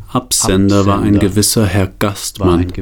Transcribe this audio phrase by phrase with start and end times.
[0.08, 2.72] Absender war ein gewisser Herr Gastmann.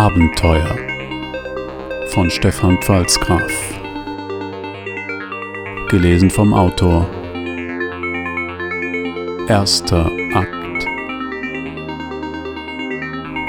[0.00, 0.78] Abenteuer
[2.06, 3.52] von Stefan Pfalzgraf.
[5.90, 7.06] Gelesen vom Autor.
[9.46, 10.86] Erster Akt.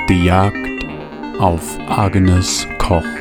[0.09, 0.85] Die Jagd
[1.39, 3.20] auf Agnes Koch.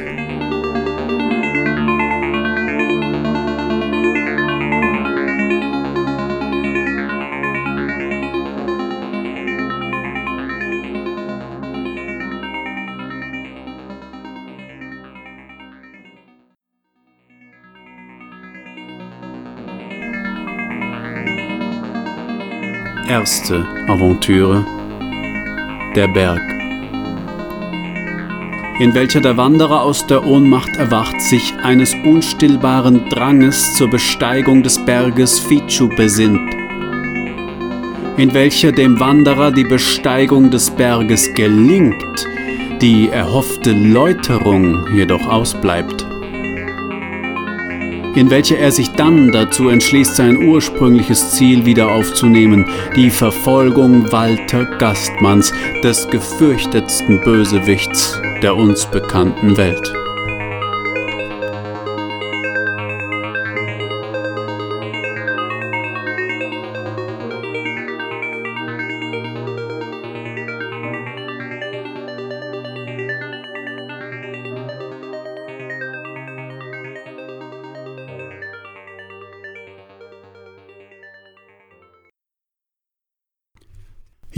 [23.30, 24.66] Erste Aventüre
[25.94, 26.40] Der Berg.
[28.80, 34.84] In welcher der Wanderer aus der Ohnmacht erwacht, sich eines unstillbaren Dranges zur Besteigung des
[34.84, 36.52] Berges Fichu besinnt,
[38.16, 42.26] in welcher dem Wanderer die Besteigung des Berges gelingt,
[42.80, 45.99] die erhoffte Läuterung jedoch ausbleibt
[48.14, 54.64] in welcher er sich dann dazu entschließt, sein ursprüngliches Ziel wieder aufzunehmen, die Verfolgung Walter
[54.78, 55.52] Gastmanns,
[55.82, 59.99] des gefürchtetsten Bösewichts der uns bekannten Welt.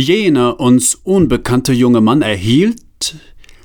[0.03, 3.15] Jener uns unbekannte junge Mann erhielt,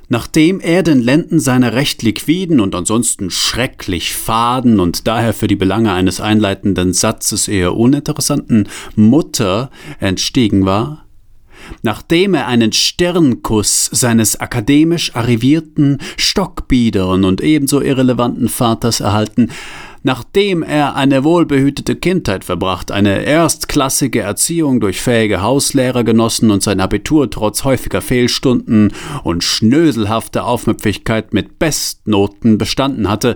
[0.08, 5.56] nachdem er den Lenden seiner recht liquiden und ansonsten schrecklich faden und daher für die
[5.56, 11.06] Belange eines einleitenden Satzes eher uninteressanten Mutter entstiegen war,
[11.82, 19.50] nachdem er einen Sternkuss seines akademisch arrivierten, stockbiederen und ebenso irrelevanten Vaters erhalten,
[20.08, 26.80] Nachdem er eine wohlbehütete Kindheit verbracht, eine erstklassige Erziehung durch fähige Hauslehrer genossen und sein
[26.80, 28.94] Abitur trotz häufiger Fehlstunden
[29.26, 33.36] und schnöselhafter Aufmüpfigkeit mit Bestnoten bestanden hatte,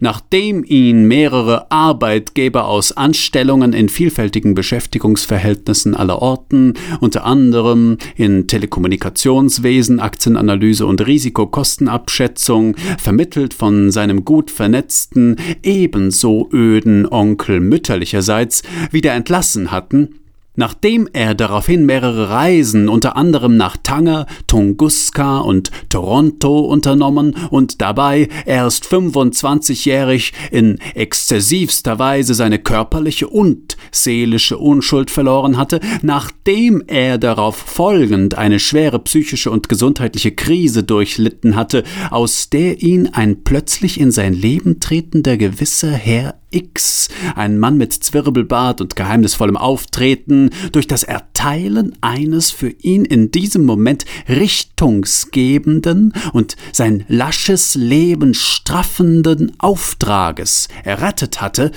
[0.00, 10.00] Nachdem ihn mehrere Arbeitgeber aus Anstellungen in vielfältigen Beschäftigungsverhältnissen aller Orten, unter anderem in Telekommunikationswesen,
[10.00, 20.20] Aktienanalyse und Risikokostenabschätzung, vermittelt von seinem gut vernetzten, ebenso öden Onkel mütterlicherseits, wieder entlassen hatten,
[20.60, 28.28] Nachdem er daraufhin mehrere Reisen unter anderem nach Tanger, Tunguska und Toronto unternommen und dabei
[28.44, 37.56] erst 25-jährig in exzessivster Weise seine körperliche und seelische Unschuld verloren hatte, nachdem er darauf
[37.56, 44.10] folgend eine schwere psychische und gesundheitliche Krise durchlitten hatte, aus der ihn ein plötzlich in
[44.10, 51.02] sein Leben tretender gewisser Herr X, ein Mann mit Zwirbelbart und geheimnisvollem Auftreten, durch das
[51.02, 61.40] Erteilen eines für ihn in diesem Moment richtungsgebenden und sein lasches Leben straffenden Auftrages errettet
[61.40, 61.72] hatte,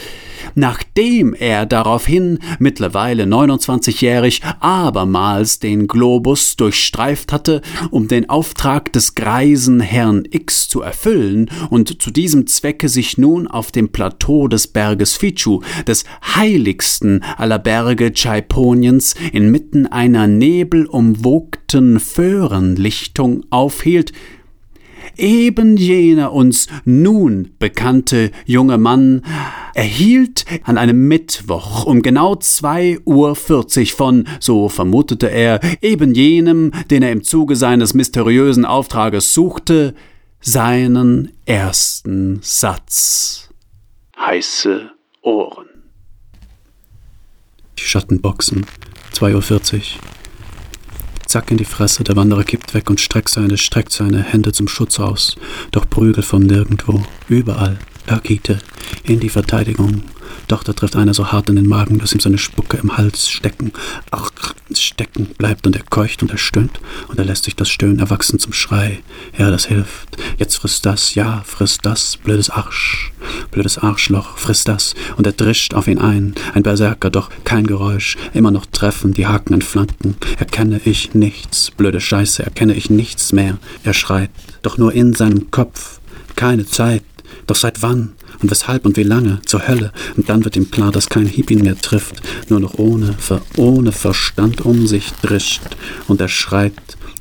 [0.56, 7.62] nachdem er daraufhin, mittlerweile 29-jährig, abermals den Globus durchstreift hatte,
[7.92, 13.48] um den Auftrag des greisen Herrn X zu erfüllen und zu diesem Zwecke sich nun
[13.48, 16.04] auf dem Plateau des Berges Fichu, des
[16.36, 18.12] heiligsten aller Berge
[18.54, 24.14] Chaiponiens, inmitten einer nebelumwogten Föhrenlichtung aufhielt,
[25.18, 29.22] Eben jener uns nun bekannte junge Mann
[29.76, 36.72] erhielt an einem Mittwoch um genau zwei Uhr vierzig von, so vermutete er, eben jenem,
[36.90, 39.94] den er im Zuge seines mysteriösen Auftrages suchte,
[40.40, 43.50] seinen ersten Satz.
[44.18, 44.90] Heiße
[45.22, 45.73] Ohren.
[47.80, 48.66] Die Schatten boxen.
[49.14, 49.82] 2.40 Uhr.
[51.28, 54.68] Zack in die Fresse, der Wanderer kippt weg und streckt seine, streckt seine Hände zum
[54.68, 55.36] Schutz aus.
[55.72, 58.60] Doch Prügel von nirgendwo, überall, Ergite,
[59.04, 60.04] in die Verteidigung.
[60.48, 63.30] Doch da trifft einer so hart in den Magen, dass ihm seine Spucke im Hals
[63.30, 63.72] stecken,
[64.12, 64.32] ach,
[64.74, 68.40] stecken bleibt und er keucht und er stöhnt und er lässt sich das Stöhnen erwachsen
[68.40, 69.02] zum Schrei.
[69.38, 70.18] Ja, das hilft.
[70.38, 73.12] Jetzt frisst das, ja, frisst das, blödes Arsch,
[73.52, 76.36] blödes Arschloch, frisst das und er drischt auf ihn ein.
[76.54, 80.16] Ein Berserker, doch kein Geräusch, immer noch treffen die Haken in Flanken.
[80.38, 83.58] Erkenne ich nichts, blöde Scheiße, erkenne ich nichts mehr.
[83.84, 84.32] Er schreit,
[84.62, 86.00] doch nur in seinem Kopf.
[86.36, 87.04] Keine Zeit,
[87.48, 88.14] doch seit wann?
[88.44, 89.40] Und weshalb und wie lange?
[89.46, 89.94] Zur Hölle.
[90.18, 93.42] Und dann wird ihm klar, dass kein Hieb ihn mehr trifft, nur noch ohne, ver,
[93.56, 95.62] ohne Verstand um sich drischt.
[96.10, 96.74] Und er schreit,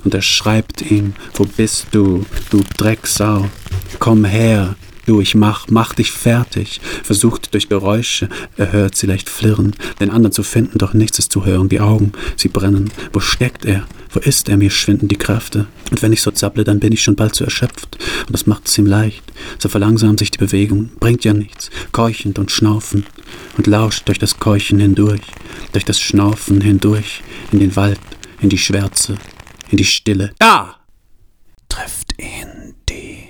[0.02, 3.48] und er schreibt ihm, wo bist du, du Drecksau?
[4.00, 4.74] Komm her,
[5.04, 6.80] Du, ich mach, mach dich fertig.
[7.02, 11.32] Versucht durch Geräusche, er hört sie leicht flirren, den anderen zu finden, doch nichts ist
[11.32, 11.68] zu hören.
[11.68, 12.90] Die Augen, sie brennen.
[13.12, 13.86] Wo steckt er?
[14.10, 14.56] Wo ist er?
[14.56, 15.66] Mir schwinden die Kräfte.
[15.90, 17.98] Und wenn ich so zapple, dann bin ich schon bald zu erschöpft.
[18.26, 19.24] Und das macht es ihm leicht.
[19.58, 21.70] So verlangsamt sich die Bewegung, bringt ja nichts.
[21.92, 23.06] Keuchend und schnaufen.
[23.56, 25.22] Und lauscht durch das Keuchen hindurch,
[25.72, 27.98] durch das Schnaufen hindurch, in den Wald,
[28.40, 29.16] in die Schwärze,
[29.70, 30.32] in die Stille.
[30.38, 30.76] Da!
[31.68, 33.24] Trifft ihn die.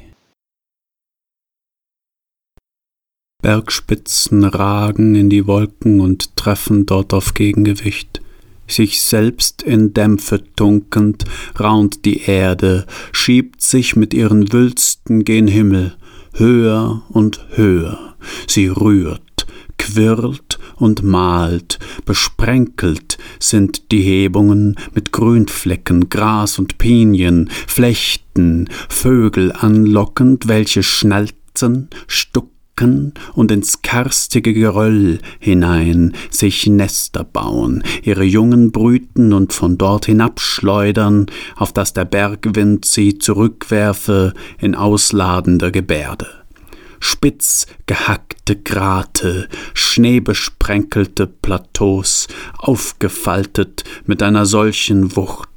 [3.43, 8.23] Bergspitzen ragen in die Wolken und treffen dort auf Gegengewicht.
[8.69, 11.25] Sich selbst in Dämpfe tunkend,
[11.59, 15.95] raunt die Erde, schiebt sich mit ihren Wülsten gen Himmel,
[16.35, 18.15] höher und höher.
[18.47, 19.47] Sie rührt,
[19.77, 30.47] quirlt und malt, besprenkelt sind die Hebungen mit Grünflecken, Gras und Pinien, Flechten, Vögel anlockend,
[30.49, 32.52] welche schnalzen, stucken,
[32.83, 40.07] Ecken und ins karstige Geröll hinein sich Nester bauen, ihre Jungen brüten und von dort
[40.07, 46.27] hinabschleudern, auf dass der Bergwind sie zurückwerfe in ausladender Gebärde.
[46.99, 52.27] Spitz gehackte Grate, schneebesprenkelte Plateaus,
[52.59, 55.52] aufgefaltet mit einer solchen Wucht,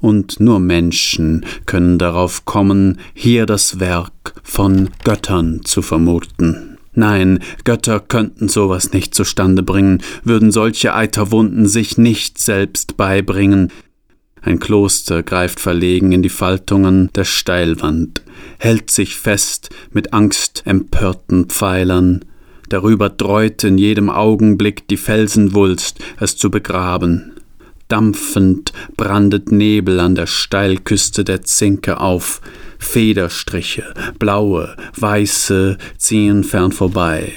[0.00, 6.78] und nur Menschen können darauf kommen, hier das Werk von Göttern zu vermuten.
[6.94, 13.72] Nein, Götter könnten sowas nicht zustande bringen, würden solche Eiterwunden sich nicht selbst beibringen,
[14.44, 18.22] ein Kloster greift verlegen in die Faltungen der Steilwand,
[18.58, 22.26] hält sich fest mit angstempörten Pfeilern.
[22.68, 27.32] Darüber dreut in jedem Augenblick die Felsenwulst, es zu begraben.
[27.88, 32.40] Dampfend brandet Nebel an der Steilküste der Zinke auf.
[32.78, 37.32] Federstriche, blaue, weiße, ziehen fern vorbei.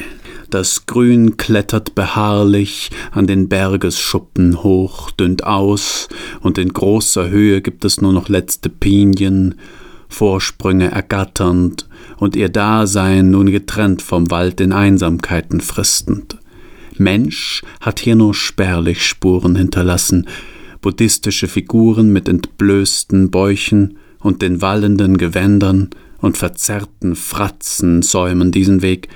[0.50, 6.08] Das Grün klettert beharrlich an den Bergesschuppen hoch, dünnt aus,
[6.42, 9.56] und in großer Höhe gibt es nur noch letzte Pinien,
[10.08, 16.38] Vorsprünge ergatternd und ihr Dasein nun getrennt vom Wald in Einsamkeiten fristend.
[17.00, 20.28] Mensch hat hier nur spärlich Spuren hinterlassen,
[20.82, 25.90] buddhistische Figuren mit entblößten Bäuchen und den wallenden Gewändern
[26.20, 29.10] und verzerrten Fratzen säumen diesen Weg,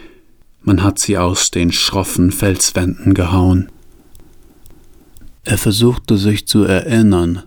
[0.63, 3.69] man hat sie aus den schroffen Felswänden gehauen.
[5.43, 7.43] Er versuchte sich zu erinnern,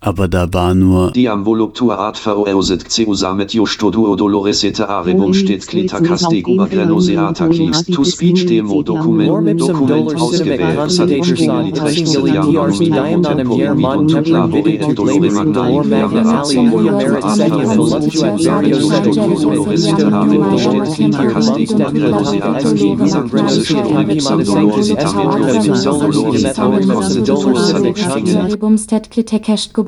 [0.00, 6.68] aber da war nur Diam voluptua ad faoeosit ceusamet justoduo doloresete arebum steht clita casteguma
[6.68, 14.28] grenoseata clix to speech demo document document ausgewählt sadation litrecht seriam diam temporum vivum tut
[14.28, 21.90] labore et dolore magnae verna ratio voluptua ad faoeosit ceusamet doloresete arebum steht clita casteguma
[21.90, 29.87] grenoseata clix sangrose stroem ipsam dolorositamet lorem dolorositamet constitutus sadexigit cuba grenosa attacchi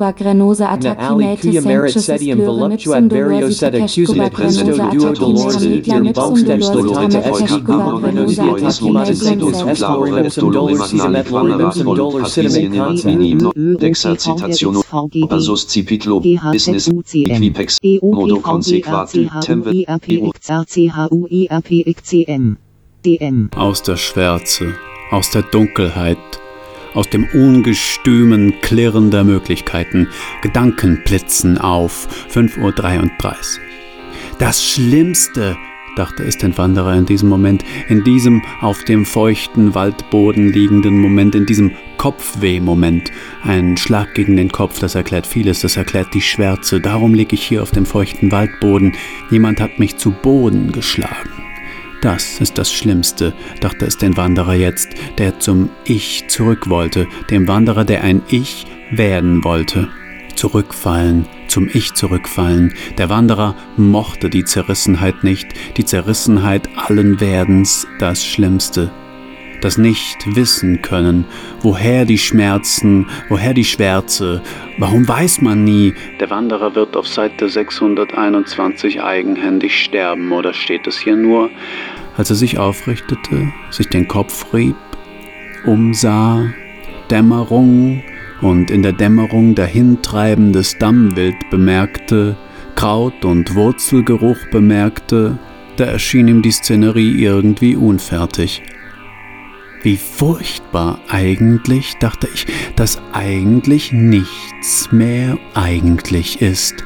[2.45, 11.31] voluptuat vario sed accusat presto duo dolores dir bonkstem stolorite escuba grenosa estorimusum doloris met
[11.31, 14.75] lorimum dolor cinemae concept Dexercitation
[15.29, 16.19] Asus cipitlo
[16.51, 19.71] business equipex modo consequatum temve
[23.55, 24.65] Aus der Schwärze,
[25.11, 26.17] aus der Dunkelheit
[26.93, 30.07] aus dem ungestümen Klirren der Möglichkeiten,
[30.41, 33.71] Gedanken blitzen auf, 5.33 Uhr.
[34.39, 35.57] Das Schlimmste,
[35.95, 41.35] dachte es den Wanderer in diesem Moment, in diesem auf dem feuchten Waldboden liegenden Moment,
[41.35, 43.11] in diesem Kopfweh-Moment.
[43.43, 46.81] Ein Schlag gegen den Kopf, das erklärt vieles, das erklärt die Schwärze.
[46.81, 48.93] Darum liege ich hier auf dem feuchten Waldboden.
[49.29, 51.40] Jemand hat mich zu Boden geschlagen.
[52.01, 54.89] Das ist das Schlimmste, dachte es den Wanderer jetzt,
[55.19, 59.87] der zum Ich zurück wollte, dem Wanderer, der ein Ich werden wollte.
[60.35, 62.73] Zurückfallen, zum Ich zurückfallen.
[62.97, 68.91] Der Wanderer mochte die Zerrissenheit nicht, die Zerrissenheit allen Werdens das Schlimmste.
[69.61, 71.25] Das Nicht-Wissen können,
[71.61, 74.41] woher die Schmerzen, woher die Schwärze,
[74.79, 75.93] warum weiß man nie.
[76.19, 81.51] Der Wanderer wird auf Seite 621 eigenhändig sterben, oder steht es hier nur?
[82.17, 84.75] Als er sich aufrichtete, sich den Kopf rieb,
[85.63, 86.51] umsah,
[87.11, 88.03] Dämmerung,
[88.41, 92.35] und in der Dämmerung dahintreibendes Dammwild bemerkte,
[92.75, 95.37] Kraut- und Wurzelgeruch bemerkte,
[95.77, 98.63] da erschien ihm die Szenerie irgendwie unfertig.
[99.83, 102.45] Wie furchtbar eigentlich, dachte ich,
[102.75, 106.83] dass eigentlich nichts mehr eigentlich ist.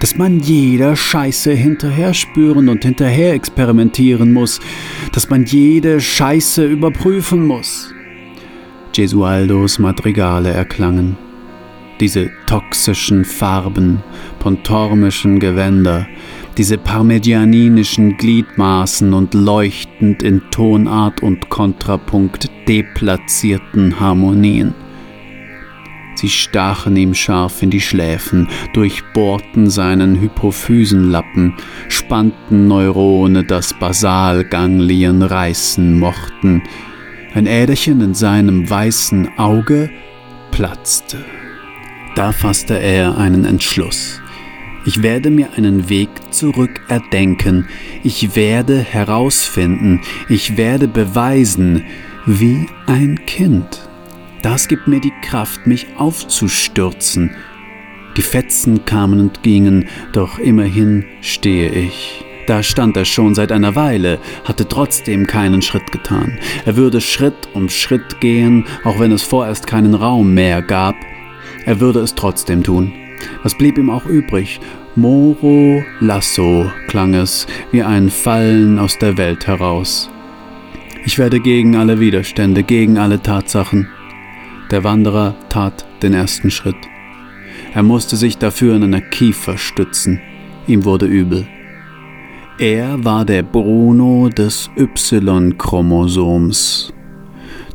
[0.00, 4.60] Dass man jeder Scheiße hinterher spüren und hinterher experimentieren muss.
[5.12, 7.92] Dass man jede Scheiße überprüfen muss.
[8.92, 11.16] Gesualdos Madrigale erklangen.
[11.98, 14.02] Diese toxischen Farben,
[14.38, 16.06] pontormischen Gewänder,
[16.56, 24.74] diese parmedianinischen Gliedmaßen und leuchtend in Tonart und Kontrapunkt deplatzierten Harmonien.
[26.14, 31.54] Sie stachen ihm scharf in die Schläfen, durchbohrten seinen Hypophysenlappen,
[31.88, 36.62] spannten Neurone, das Basalganglien reißen mochten,
[37.34, 39.90] ein Äderchen in seinem weißen Auge
[40.52, 41.24] platzte.
[42.14, 44.20] Da fasste er einen Entschluss.
[44.86, 47.66] Ich werde mir einen Weg zurück erdenken,
[48.02, 51.84] ich werde herausfinden, ich werde beweisen,
[52.26, 53.88] wie ein Kind.
[54.42, 57.30] Das gibt mir die Kraft, mich aufzustürzen.
[58.18, 62.22] Die Fetzen kamen und gingen, doch immerhin stehe ich.
[62.46, 66.38] Da stand er schon seit einer Weile, hatte trotzdem keinen Schritt getan.
[66.66, 70.94] Er würde Schritt um Schritt gehen, auch wenn es vorerst keinen Raum mehr gab.
[71.64, 72.92] Er würde es trotzdem tun.
[73.42, 74.60] Was blieb ihm auch übrig?
[74.96, 80.10] Moro Lasso klang es, wie ein Fallen aus der Welt heraus.
[81.04, 83.88] Ich werde gegen alle Widerstände, gegen alle Tatsachen.
[84.70, 86.76] Der Wanderer tat den ersten Schritt.
[87.74, 90.20] Er musste sich dafür in einer Kiefer stützen.
[90.66, 91.46] Ihm wurde übel.
[92.58, 96.92] Er war der Bruno des Y-Chromosoms.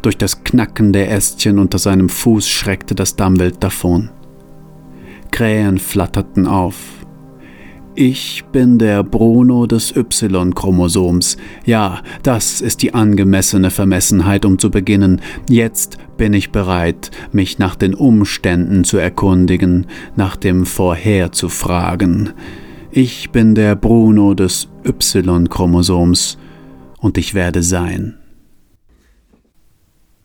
[0.01, 4.10] Durch das Knacken der Ästchen unter seinem Fuß schreckte das Dammwild davon.
[5.31, 6.75] Krähen flatterten auf.
[7.95, 11.38] Ich bin der Bruno des Y-Chromosoms.
[11.65, 15.19] Ja, das ist die angemessene Vermessenheit, um zu beginnen.
[15.50, 22.29] Jetzt bin ich bereit, mich nach den Umständen zu erkundigen, nach dem Vorher zu fragen.
[22.91, 26.38] Ich bin der Bruno des Y-Chromosoms
[27.00, 28.18] und ich werde sein.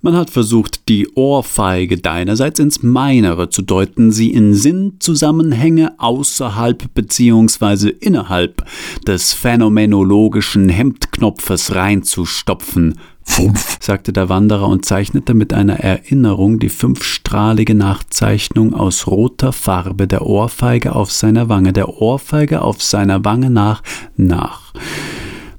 [0.05, 7.89] Man hat versucht, die Ohrfeige deinerseits ins Meinere zu deuten, sie in Sinnzusammenhänge außerhalb bzw.
[7.89, 8.67] innerhalb
[9.07, 17.75] des phänomenologischen Hemdknopfes reinzustopfen– Fünf, sagte der Wanderer und zeichnete mit einer Erinnerung die fünfstrahlige
[17.75, 23.83] Nachzeichnung aus roter Farbe der Ohrfeige auf seiner Wange, der Ohrfeige auf seiner Wange nach,
[24.19, 24.75] nach.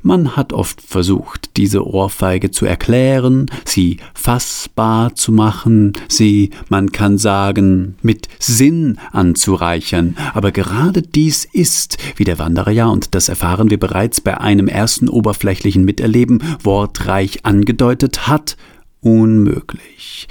[0.06, 7.18] Man hat oft versucht, diese Ohrfeige zu erklären, sie fassbar zu machen, sie, man kann
[7.18, 10.16] sagen, mit Sinn anzureichern.
[10.36, 14.68] Aber gerade dies ist, wie der Wanderer ja, und das erfahren wir bereits bei einem
[14.68, 18.58] ersten oberflächlichen Miterleben, wortreich angedeutet hat,
[19.02, 20.28] unmöglich.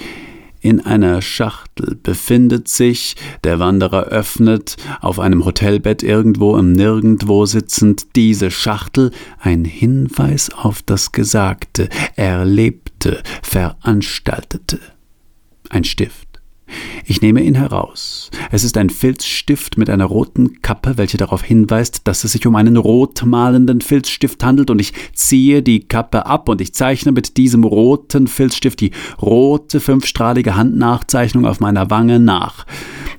[0.64, 8.16] In einer Schachtel befindet sich, der Wanderer öffnet, auf einem Hotelbett irgendwo im Nirgendwo sitzend,
[8.16, 14.80] diese Schachtel, ein Hinweis auf das Gesagte, Erlebte, Veranstaltete.
[15.68, 16.33] Ein Stift.
[17.06, 18.30] Ich nehme ihn heraus.
[18.50, 22.56] Es ist ein Filzstift mit einer roten Kappe, welche darauf hinweist, dass es sich um
[22.56, 27.64] einen rotmalenden Filzstift handelt, und ich ziehe die Kappe ab und ich zeichne mit diesem
[27.64, 32.66] roten Filzstift die rote fünfstrahlige Handnachzeichnung auf meiner Wange nach.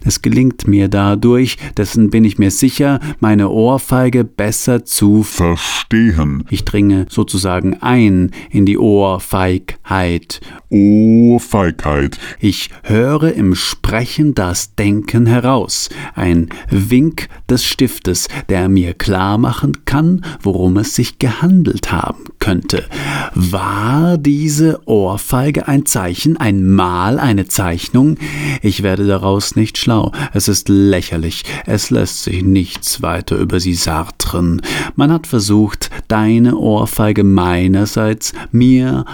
[0.03, 6.45] Es gelingt mir dadurch, dessen bin ich mir sicher, meine Ohrfeige besser zu verstehen.
[6.49, 10.41] Ich dringe sozusagen ein in die Ohrfeigheit.
[10.69, 12.19] Ohrfeigheit.
[12.39, 15.89] Ich höre im Sprechen das Denken heraus.
[16.15, 22.85] Ein Wink des Stiftes, der mir klar machen kann, worum es sich gehandelt haben könnte.
[23.33, 28.17] War diese Ohrfeige ein Zeichen, ein Mal, eine Zeichnung?
[28.61, 33.73] Ich werde daraus nicht schlau es ist lächerlich, es lässt sich nichts weiter über sie
[33.73, 34.61] sartren.
[34.95, 39.05] Man hat versucht, deine Ohrfeige meinerseits mir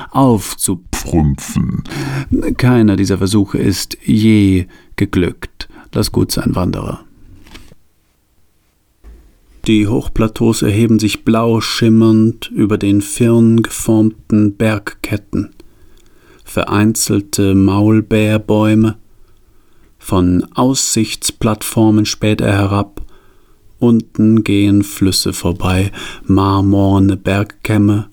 [1.02, 1.84] aufzupfrümpfen.
[2.58, 4.66] Keiner dieser Versuche ist je
[4.96, 5.68] geglückt.
[5.94, 7.04] Lass gut sein, Wanderer.
[9.68, 15.52] Die Hochplateaus erheben sich blau schimmernd über den firngeformten Bergketten.
[16.44, 18.98] Vereinzelte Maulbeerbäume,
[20.00, 23.02] von Aussichtsplattformen späht er herab,
[23.78, 25.92] unten gehen Flüsse vorbei,
[26.26, 28.10] marmorne Bergkämme,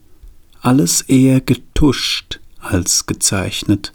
[0.60, 3.92] alles eher getuscht als gezeichnet.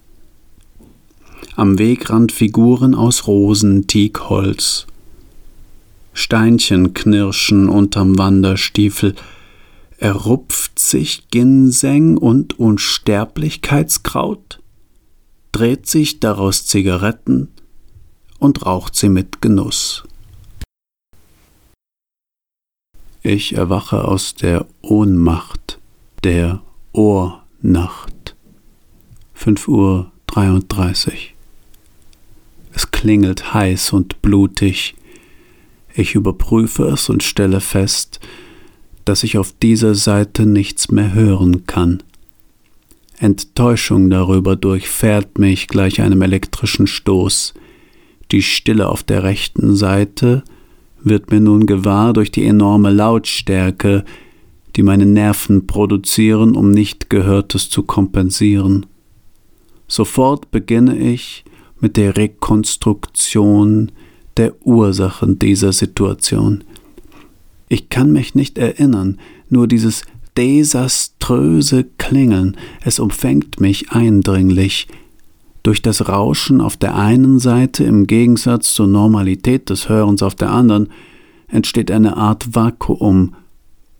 [1.55, 4.87] Am Wegrand Figuren aus Rosen, Teakholz,
[6.13, 9.15] Steinchen knirschen unterm Wanderstiefel.
[9.97, 14.59] Er rupft sich Ginseng und Unsterblichkeitskraut,
[15.51, 17.49] dreht sich daraus Zigaretten
[18.39, 20.03] und raucht sie mit Genuss.
[23.21, 25.79] Ich erwache aus der Ohnmacht,
[26.23, 28.12] der Ohrnacht.
[29.43, 31.35] 5 Uhr 33.
[32.73, 34.95] Es klingelt heiß und blutig.
[35.93, 38.21] Ich überprüfe es und stelle fest,
[39.03, 42.01] dass ich auf dieser Seite nichts mehr hören kann.
[43.17, 47.53] Enttäuschung darüber durchfährt mich gleich einem elektrischen Stoß.
[48.31, 50.43] Die Stille auf der rechten Seite
[51.01, 54.05] wird mir nun gewahr durch die enorme Lautstärke,
[54.77, 58.85] die meine Nerven produzieren, um nicht Gehörtes zu kompensieren.
[59.93, 61.45] Sofort beginne ich
[61.79, 63.91] mit der Rekonstruktion
[64.37, 66.63] der Ursachen dieser Situation.
[67.69, 69.19] Ich kann mich nicht erinnern,
[69.49, 70.01] nur dieses
[70.35, 74.87] desaströse Klingeln, es umfängt mich eindringlich.
[75.61, 80.49] Durch das Rauschen auf der einen Seite im Gegensatz zur Normalität des Hörens auf der
[80.49, 80.89] anderen
[81.47, 83.35] entsteht eine Art Vakuum,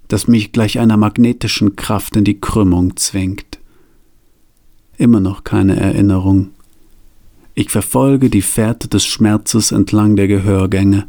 [0.07, 3.52] das mich gleich einer magnetischen Kraft in die Krümmung zwingt.
[4.97, 6.49] Immer noch keine Erinnerung.
[7.55, 11.07] Ich verfolge die Fährte des Schmerzes entlang der Gehörgänge.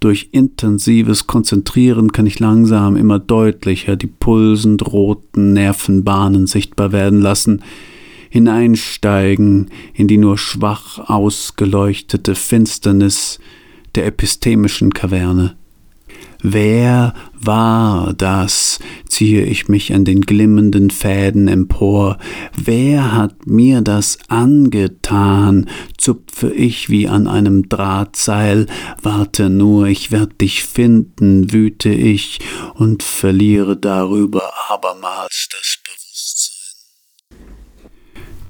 [0.00, 7.62] Durch intensives Konzentrieren kann ich langsam immer deutlicher die pulsend roten Nervenbahnen sichtbar werden lassen,
[8.28, 13.38] hineinsteigen in die nur schwach ausgeleuchtete Finsternis
[13.94, 15.56] der epistemischen Kaverne.
[16.42, 18.80] Wer war das?
[19.06, 22.18] ziehe ich mich an den glimmenden Fäden empor.
[22.56, 25.68] Wer hat mir das angetan?
[25.96, 28.66] zupfe ich wie an einem Drahtseil.
[29.00, 32.40] Warte nur, ich werd dich finden, wüte ich
[32.74, 36.62] und verliere darüber abermals das Bewusstsein.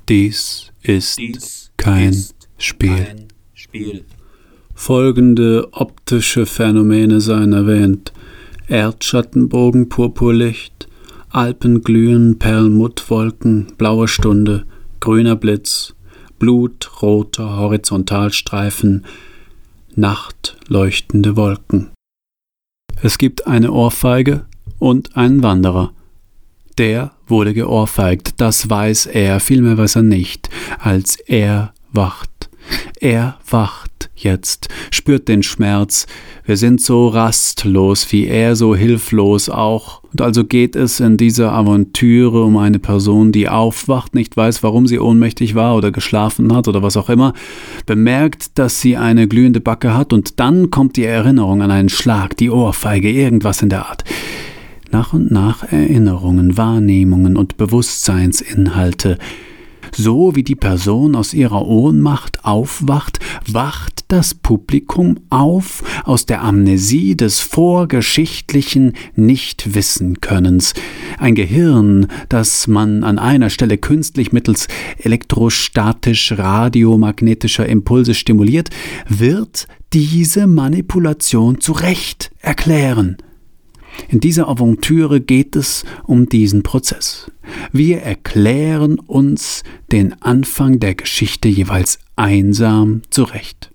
[0.08, 3.04] Dies ist Dies kein ist Spiel.
[3.04, 4.04] Kein Spiel.
[4.84, 8.12] Folgende optische Phänomene seien erwähnt:
[8.66, 10.88] Erdschattenbogen, Purpurlicht,
[11.30, 14.66] Alpenglühen, Perlmuttwolken, blaue Stunde,
[14.98, 15.94] grüner Blitz,
[16.40, 19.04] blutroter Horizontalstreifen,
[19.94, 21.92] nachtleuchtende Wolken.
[23.00, 24.46] Es gibt eine Ohrfeige
[24.80, 25.92] und einen Wanderer.
[26.76, 32.50] Der wurde geohrfeigt, das weiß er, vielmehr weiß er nicht, als er wacht.
[32.98, 33.81] Er wacht
[34.14, 36.06] jetzt, spürt den Schmerz.
[36.44, 40.02] Wir sind so rastlos, wie er so hilflos auch.
[40.12, 44.86] Und also geht es in dieser Aventüre um eine Person, die aufwacht, nicht weiß, warum
[44.86, 47.32] sie ohnmächtig war oder geschlafen hat oder was auch immer,
[47.86, 52.36] bemerkt, dass sie eine glühende Backe hat und dann kommt die Erinnerung an einen Schlag,
[52.36, 54.04] die Ohrfeige, irgendwas in der Art.
[54.90, 59.16] Nach und nach Erinnerungen, Wahrnehmungen und Bewusstseinsinhalte,
[59.96, 67.16] so wie die Person aus ihrer Ohnmacht aufwacht, wacht das Publikum auf aus der Amnesie
[67.16, 70.74] des vorgeschichtlichen Nichtwissenkönnens.
[71.18, 78.70] Ein Gehirn, das man an einer Stelle künstlich mittels elektrostatisch radiomagnetischer Impulse stimuliert,
[79.08, 83.16] wird diese Manipulation zurecht erklären.
[84.08, 87.30] In dieser Aventüre geht es um diesen Prozess.
[87.72, 93.70] Wir erklären uns den Anfang der Geschichte jeweils einsam zurecht.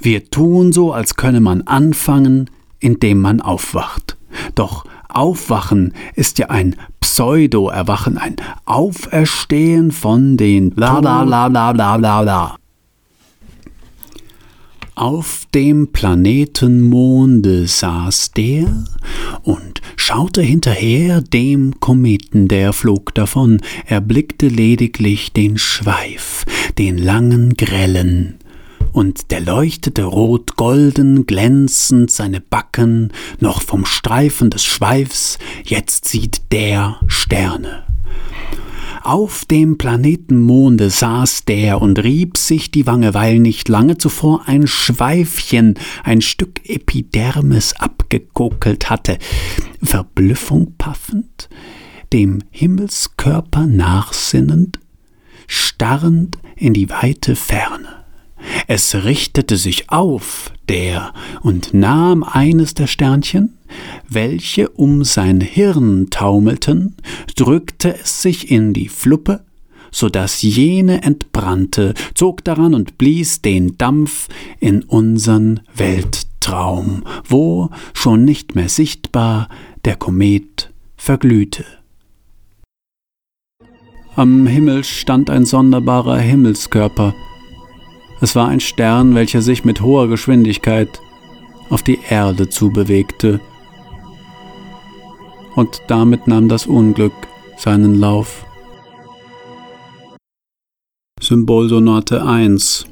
[0.00, 2.50] Wir tun so, als könne man anfangen,
[2.80, 4.16] indem man aufwacht.
[4.54, 11.96] Doch Aufwachen ist ja ein Pseudo-Erwachen, ein Auferstehen von den bla bla bla bla bla
[12.22, 12.56] bla.
[14.98, 18.84] Auf dem Planeten Monde saß der
[19.44, 26.44] und schaute hinterher dem Kometen, der flog davon, erblickte lediglich den Schweif,
[26.78, 28.38] den langen, grellen,
[28.90, 36.98] und der leuchtete rot-golden, glänzend seine Backen, noch vom Streifen des Schweifs, jetzt sieht der
[37.06, 37.87] Sterne.
[39.08, 44.42] Auf dem Planeten Monde saß der und rieb sich die Wange, weil nicht lange zuvor
[44.46, 49.16] ein Schweifchen, ein Stück Epidermis abgekokelt hatte.
[49.82, 51.48] Verblüffung paffend,
[52.12, 54.78] dem Himmelskörper nachsinnend,
[55.46, 57.97] starrend in die weite Ferne.
[58.70, 63.54] Es richtete sich auf, der, und nahm eines der Sternchen,
[64.06, 66.94] welche um sein Hirn taumelten,
[67.34, 69.42] drückte es sich in die Fluppe,
[69.90, 74.28] so dass jene entbrannte, zog daran und blies den Dampf
[74.60, 79.48] in unsern Weltraum, wo, schon nicht mehr sichtbar,
[79.86, 81.64] der Komet verglühte.
[84.14, 87.14] Am Himmel stand ein sonderbarer Himmelskörper,
[88.20, 91.00] es war ein Stern, welcher sich mit hoher Geschwindigkeit
[91.70, 93.40] auf die Erde zubewegte.
[95.54, 97.12] Und damit nahm das Unglück
[97.56, 98.44] seinen Lauf.
[101.20, 102.86] Symbolsonate 1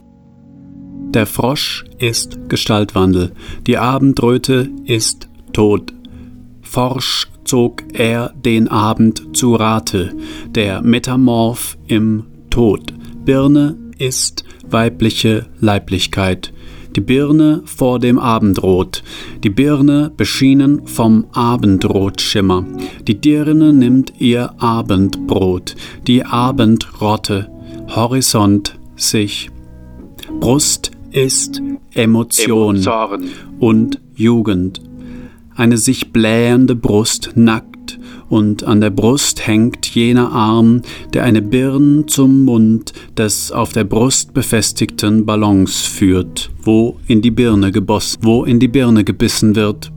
[1.10, 3.32] Der Frosch ist Gestaltwandel,
[3.66, 5.92] die Abendröte ist Tod.
[6.60, 10.14] Forsch zog er den Abend zu Rate,
[10.50, 12.92] der Metamorph im Tod.
[13.24, 16.52] Birne ist weibliche Leiblichkeit.
[16.94, 19.02] Die Birne vor dem Abendrot,
[19.44, 22.64] die Birne beschienen vom Abendrotschimmer.
[23.06, 27.50] Die Dirne nimmt ihr Abendbrot, die Abendrotte,
[27.94, 29.50] Horizont sich.
[30.40, 32.82] Brust ist Emotion
[33.58, 34.80] und Jugend.
[35.54, 37.75] Eine sich blähende Brust nackt
[38.28, 40.82] und an der Brust hängt jener Arm,
[41.14, 47.30] der eine Birn zum Mund des auf der Brust befestigten Ballons führt, wo in die
[47.30, 49.92] Birne gebossen, wo in die Birne gebissen wird.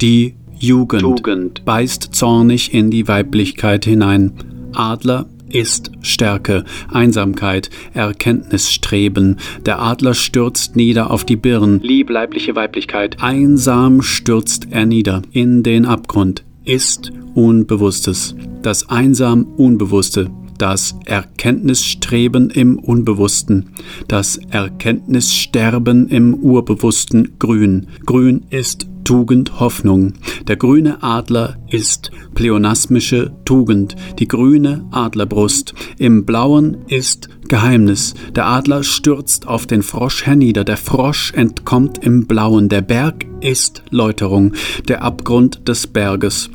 [0.00, 4.32] Die Jugend, Jugend beißt zornig in die Weiblichkeit hinein.
[4.72, 9.38] Adler ist Stärke, Einsamkeit, Erkenntnisstreben.
[9.64, 13.16] Der Adler stürzt nieder auf die Birn, liebleibliche Weiblichkeit.
[13.20, 22.78] Einsam stürzt er nieder in den Abgrund ist Unbewusstes, das einsam Unbewusste, das Erkenntnisstreben im
[22.78, 23.70] Unbewussten,
[24.06, 27.86] das Erkenntnissterben im Urbewussten Grün.
[28.04, 30.12] Grün ist Tugend Hoffnung.
[30.48, 35.72] Der grüne Adler ist pleonasmische Tugend, die grüne Adlerbrust.
[35.96, 38.12] Im Blauen ist Geheimnis.
[38.36, 43.82] Der Adler stürzt auf den Frosch hernieder, der Frosch entkommt im Blauen, der Berg ist
[43.88, 44.52] Läuterung,
[44.88, 46.50] der Abgrund des Berges.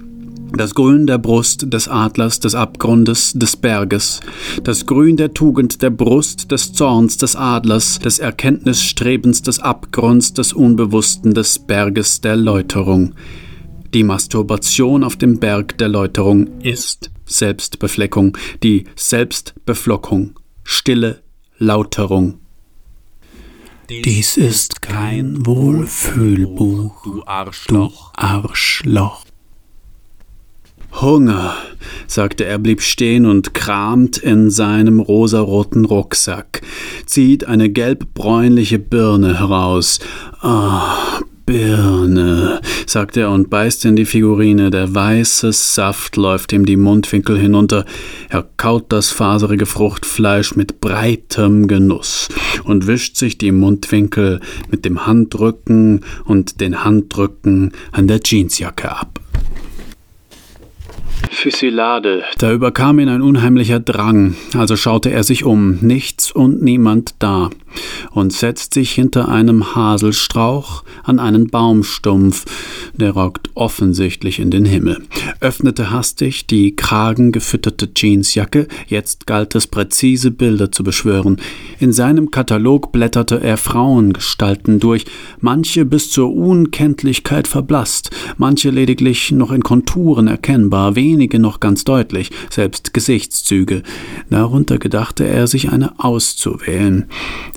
[0.55, 4.19] Das Grün der Brust des Adlers, des Abgrundes, des Berges,
[4.63, 10.53] das Grün der Tugend, der Brust, des Zorns, des Adlers, des Erkenntnisstrebens, des Abgrunds, des
[10.53, 13.15] Unbewussten, des Berges der Läuterung.
[13.95, 21.23] Die Masturbation auf dem Berg der Läuterung ist Selbstbefleckung, die Selbstbeflockung, stille
[21.57, 22.35] Lauterung.
[23.89, 28.13] Dies ist kein Wohlfühlbuch, du Arschloch.
[28.13, 29.32] Du Arschloch.
[31.01, 31.55] Hunger,
[32.07, 36.61] sagte er, blieb stehen und kramt in seinem rosaroten Rucksack,
[37.05, 39.99] zieht eine gelbbräunliche Birne heraus.
[40.41, 44.69] Ah, Birne, sagte er und beißt in die Figurine.
[44.69, 47.85] Der weiße Saft läuft ihm die Mundwinkel hinunter.
[48.29, 52.29] Er kaut das faserige Fruchtfleisch mit breitem Genuss
[52.63, 59.19] und wischt sich die Mundwinkel mit dem Handrücken und den Handrücken an der Jeansjacke ab.
[61.33, 62.23] Fusillade.
[62.37, 67.49] Da überkam ihn ein unheimlicher Drang, also schaute er sich um, nichts und niemand da,
[68.11, 72.45] und setzt sich hinter einem Haselstrauch an einen Baumstumpf,
[72.93, 75.03] der rockt offensichtlich in den Himmel,
[75.39, 81.37] öffnete hastig die kragengefütterte Jeansjacke, jetzt galt es präzise Bilder zu beschwören.
[81.79, 85.05] In seinem Katalog blätterte er Frauengestalten durch,
[85.39, 92.31] manche bis zur Unkenntlichkeit verblasst, manche lediglich noch in Konturen erkennbar, wenige noch ganz deutlich,
[92.49, 93.83] selbst Gesichtszüge.
[94.29, 97.05] Darunter gedachte er, sich eine auszuwählen.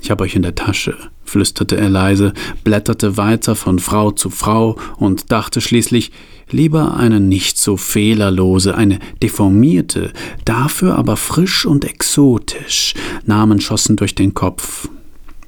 [0.07, 2.31] Ich habe euch in der Tasche flüsterte er leise,
[2.63, 6.13] blätterte weiter von Frau zu Frau und dachte schließlich
[6.49, 10.13] lieber eine nicht so fehlerlose, eine deformierte,
[10.45, 12.93] dafür aber frisch und exotisch.
[13.25, 14.87] Namen schossen durch den Kopf.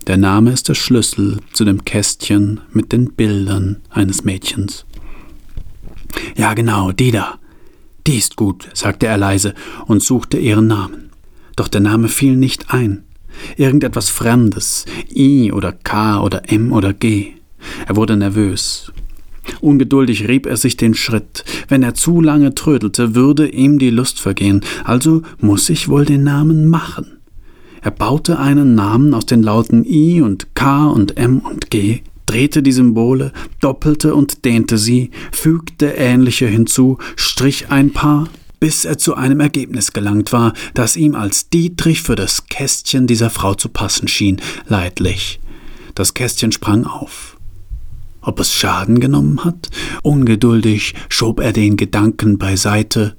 [0.08, 4.86] Der Name ist der Schlüssel zu dem Kästchen mit den Bildern eines Mädchens.
[6.36, 7.40] Ja, genau, die da.
[8.06, 9.54] Die ist gut, sagte er leise
[9.86, 11.12] und suchte ihren Namen.
[11.56, 13.06] Doch der Name fiel nicht ein.
[13.58, 17.34] Irgendetwas Fremdes, I oder K oder M oder G.
[17.88, 18.92] Er wurde nervös.
[19.62, 21.44] Ungeduldig rieb er sich den Schritt.
[21.68, 24.62] Wenn er zu lange trödelte, würde ihm die Lust vergehen.
[24.84, 27.20] Also muss ich wohl den Namen machen.
[27.82, 32.62] Er baute einen Namen aus den Lauten I und K und M und G, drehte
[32.62, 38.28] die Symbole, doppelte und dehnte sie, fügte ähnliche hinzu, strich ein paar,
[38.60, 43.30] bis er zu einem Ergebnis gelangt war, das ihm als Dietrich für das Kästchen dieser
[43.30, 45.40] Frau zu passen schien, leidlich.
[45.96, 47.38] Das Kästchen sprang auf.
[48.22, 49.70] Ob es Schaden genommen hat?
[50.04, 53.16] Ungeduldig schob er den Gedanken beiseite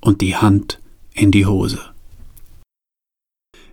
[0.00, 0.80] und die Hand
[1.12, 1.80] in die Hose.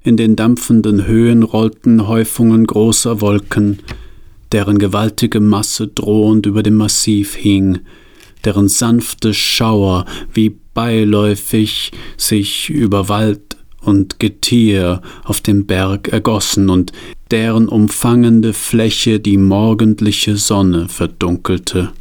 [0.03, 3.79] In den dampfenden Höhen rollten Häufungen großer Wolken,
[4.51, 7.79] deren gewaltige Masse drohend über dem Massiv hing,
[8.43, 16.91] deren sanfte Schauer wie beiläufig sich über Wald und Getier auf dem Berg ergossen und
[17.31, 21.91] deren umfangende Fläche die morgendliche Sonne verdunkelte.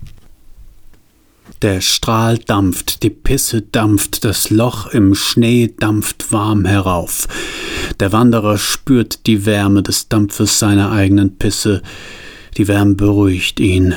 [1.62, 7.28] Der Strahl dampft, die Pisse dampft, das Loch im Schnee dampft warm herauf.
[7.98, 11.82] Der Wanderer spürt die Wärme des Dampfes seiner eigenen Pisse.
[12.56, 13.94] Die Wärme beruhigt ihn.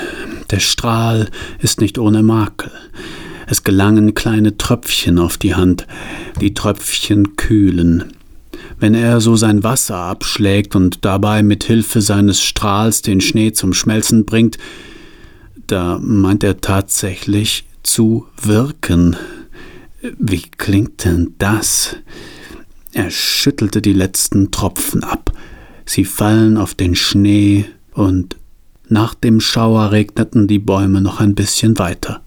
[0.51, 1.29] Der Strahl
[1.61, 2.71] ist nicht ohne Makel.
[3.47, 5.87] Es gelangen kleine Tröpfchen auf die Hand.
[6.41, 8.13] Die Tröpfchen kühlen.
[8.79, 13.73] Wenn er so sein Wasser abschlägt und dabei mit Hilfe seines Strahls den Schnee zum
[13.73, 14.57] Schmelzen bringt,
[15.67, 19.15] da meint er tatsächlich zu wirken.
[20.19, 21.95] Wie klingt denn das?
[22.91, 25.31] Er schüttelte die letzten Tropfen ab.
[25.85, 28.37] Sie fallen auf den Schnee und
[28.89, 32.21] nach dem Schauer regneten die Bäume noch ein bisschen weiter.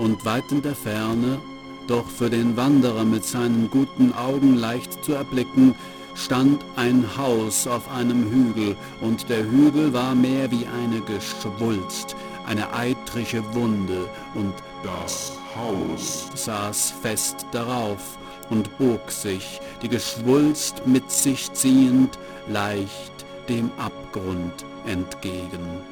[0.00, 1.38] Und weit in der Ferne,
[1.86, 5.74] doch für den Wanderer mit seinen guten Augen leicht zu erblicken,
[6.14, 12.72] stand ein Haus auf einem Hügel, und der Hügel war mehr wie eine Geschwulst, eine
[12.72, 18.16] eitrische Wunde, und das Haus saß fest darauf
[18.48, 25.89] und bog sich, die Geschwulst mit sich ziehend, leicht dem Abgrund entgegen.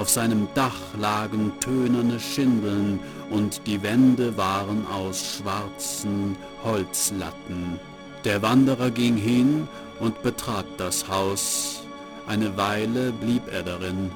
[0.00, 7.78] Auf seinem Dach lagen tönerne Schindeln und die Wände waren aus schwarzen Holzlatten.
[8.24, 11.82] Der Wanderer ging hin und betrat das Haus.
[12.26, 14.10] Eine Weile blieb er darin.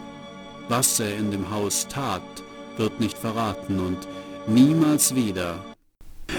[0.71, 2.23] Was er in dem Haus tat,
[2.79, 4.09] wird nicht verraten und
[4.47, 5.59] niemals wieder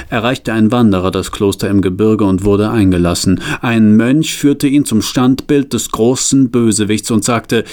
[0.10, 3.42] erreichte ein Wanderer das Kloster im Gebirge und wurde eingelassen.
[3.62, 7.64] Ein Mönch führte ihn zum Standbild des großen Bösewichts und sagte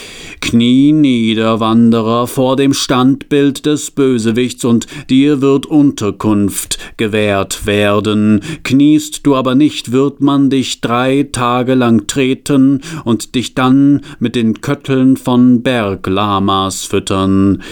[0.40, 8.40] Knie nieder, Wanderer, vor dem Standbild des Bösewichts, und dir wird Unterkunft gewährt werden.
[8.62, 14.36] Kniest du aber nicht, wird man dich drei Tage lang treten und dich dann mit
[14.36, 17.62] den Kötteln von Berglamas füttern.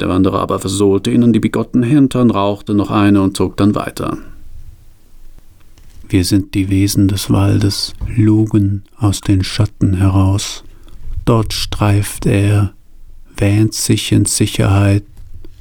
[0.00, 3.93] Der Wanderer aber versohlte ihnen die bigotten Hintern, rauchte noch eine und zog dann weiter.
[6.08, 10.64] Wir sind die Wesen des Waldes, lugen aus den Schatten heraus.
[11.24, 12.74] Dort streift er,
[13.36, 15.04] wähnt sich in Sicherheit,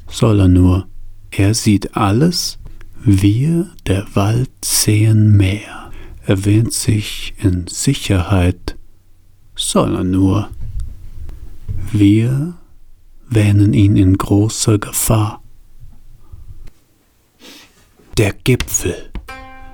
[0.08, 0.88] soll er nur.
[1.32, 2.60] Er sieht alles,
[3.04, 5.92] wir, der Wald, sehen mehr.
[6.26, 8.78] Er wähnt sich in Sicherheit,
[9.56, 10.50] soll er nur.
[11.92, 12.54] Wir
[13.30, 15.43] wähnen ihn in großer Gefahr.
[18.18, 19.10] Der Gipfel.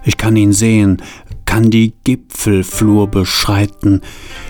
[0.06, 1.02] Ich kann ihn sehen,
[1.44, 4.00] kann die Gipfelflur beschreiten,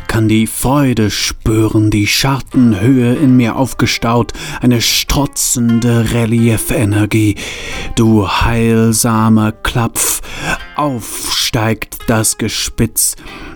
[0.08, 7.36] kann die Freude spüren, die Schartenhöhe in mir aufgestaut, eine strotzende Reliefenergie.
[7.96, 10.22] Du heilsamer Klapf,
[10.76, 13.16] aufsteigt das Gespitz,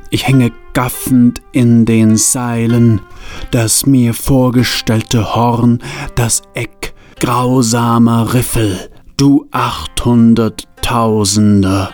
[0.09, 3.01] ich hänge gaffend in den Seilen,
[3.51, 5.83] das mir vorgestellte Horn,
[6.15, 6.93] das Eck.
[7.19, 8.89] Grausamer Riffel,
[9.23, 11.91] du Achthunderttausender,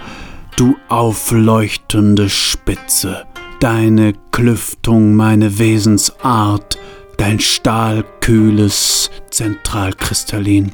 [0.55, 3.27] du aufleuchtende Spitze,
[3.59, 6.79] deine Klüftung meine Wesensart,
[7.17, 10.71] dein stahlkühles Zentralkristallin.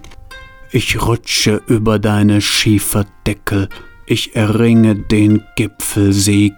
[0.71, 3.67] Ich rutsche über deine Schieferdeckel,
[4.05, 6.53] ich erringe den Gipfelsieg,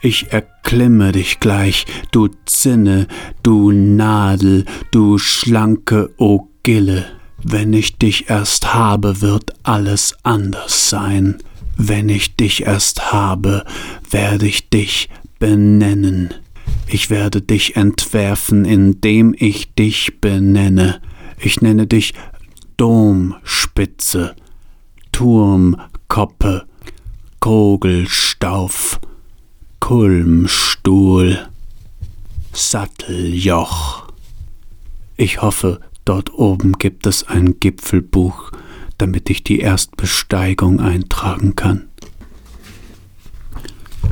[0.00, 3.08] ich erklimme dich gleich, du Zinne,
[3.42, 7.23] du Nadel, du schlanke Ogille.
[7.44, 11.36] Wenn ich dich erst habe, wird alles anders sein.
[11.76, 13.64] Wenn ich dich erst habe,
[14.10, 16.32] werde ich dich benennen.
[16.86, 21.00] Ich werde dich entwerfen, indem ich dich benenne.
[21.38, 22.14] Ich nenne dich
[22.76, 24.34] Domspitze,
[25.12, 26.64] Turmkoppe,
[27.40, 29.00] Kogelstauf.
[29.86, 31.46] Kulmstuhl,
[32.54, 34.08] Satteljoch,
[35.18, 38.52] Ich hoffe, dort oben gibt es ein Gipfelbuch,
[38.98, 41.88] damit ich die Erstbesteigung eintragen kann.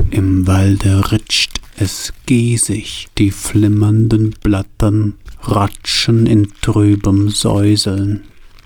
[0.09, 8.23] Im Walde ritscht es giesig, die flimmernden Blattern ratschen in trübem Säuseln,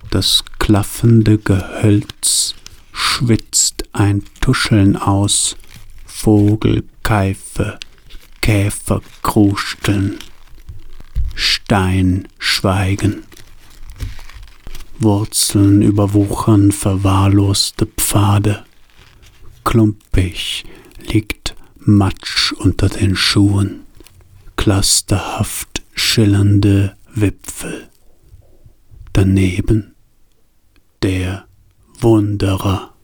[0.09, 2.55] das klaffende Gehölz
[2.91, 5.57] schwitzt ein Tuscheln aus,
[6.05, 7.79] Vogelkeife,
[8.41, 10.17] Käferkrusteln,
[11.39, 13.23] Steinschweigen.
[14.97, 18.65] Wurzeln überwuchern verwahrloste Pfade.
[19.63, 20.65] Klumpig
[20.97, 23.85] liegt Matsch unter den Schuhen,
[24.55, 27.87] clusterhaft schillernde Wipfel.
[29.13, 29.93] Daneben
[31.03, 31.45] der
[31.99, 32.96] Wunderer.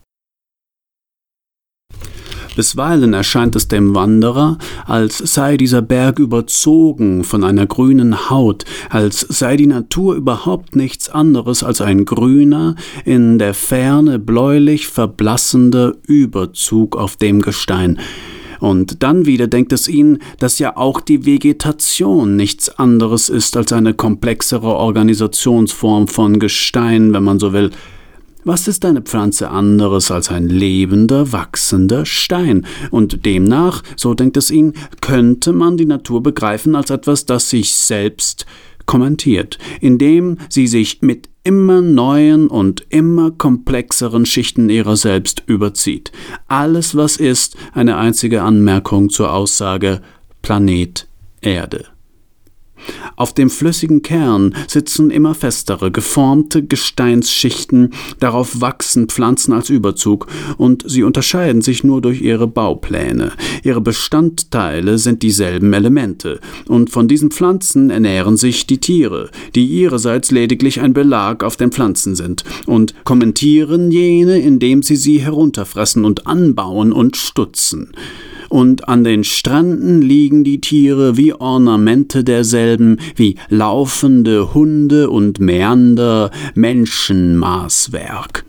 [2.55, 9.21] Bisweilen erscheint es dem Wanderer, als sei dieser Berg überzogen von einer grünen Haut, als
[9.21, 16.95] sei die Natur überhaupt nichts anderes als ein grüner, in der Ferne bläulich verblassender Überzug
[16.95, 17.99] auf dem Gestein.
[18.59, 23.73] Und dann wieder denkt es ihn, dass ja auch die Vegetation nichts anderes ist als
[23.73, 27.71] eine komplexere Organisationsform von Gestein, wenn man so will,
[28.43, 32.65] was ist eine Pflanze anderes als ein lebender, wachsender Stein?
[32.91, 37.73] Und demnach, so denkt es ihn, könnte man die Natur begreifen als etwas, das sich
[37.73, 38.45] selbst
[38.85, 46.11] kommentiert, indem sie sich mit immer neuen und immer komplexeren Schichten ihrer selbst überzieht.
[46.47, 50.01] Alles, was ist, eine einzige Anmerkung zur Aussage
[50.41, 51.07] Planet
[51.41, 51.92] Erde.
[53.15, 60.83] Auf dem flüssigen Kern sitzen immer festere, geformte Gesteinsschichten, darauf wachsen Pflanzen als Überzug, und
[60.87, 63.33] sie unterscheiden sich nur durch ihre Baupläne.
[63.63, 70.31] Ihre Bestandteile sind dieselben Elemente, und von diesen Pflanzen ernähren sich die Tiere, die ihrerseits
[70.31, 76.25] lediglich ein Belag auf den Pflanzen sind, und kommentieren jene, indem sie sie herunterfressen und
[76.25, 77.91] anbauen und stutzen
[78.53, 82.72] und an den Stränden liegen die Tiere wie Ornamente derselben,
[83.15, 88.45] wie laufende Hunde und Mäander Menschenmaßwerk.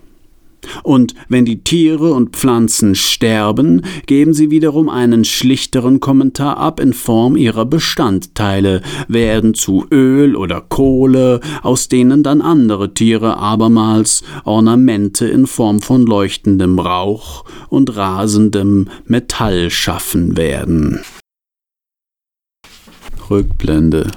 [0.83, 6.93] Und wenn die Tiere und Pflanzen sterben, geben sie wiederum einen schlichteren Kommentar ab in
[6.93, 15.27] Form ihrer Bestandteile, werden zu Öl oder Kohle, aus denen dann andere Tiere abermals Ornamente
[15.27, 21.01] in Form von leuchtendem Rauch und rasendem Metall schaffen werden.
[23.29, 24.11] Rückblende.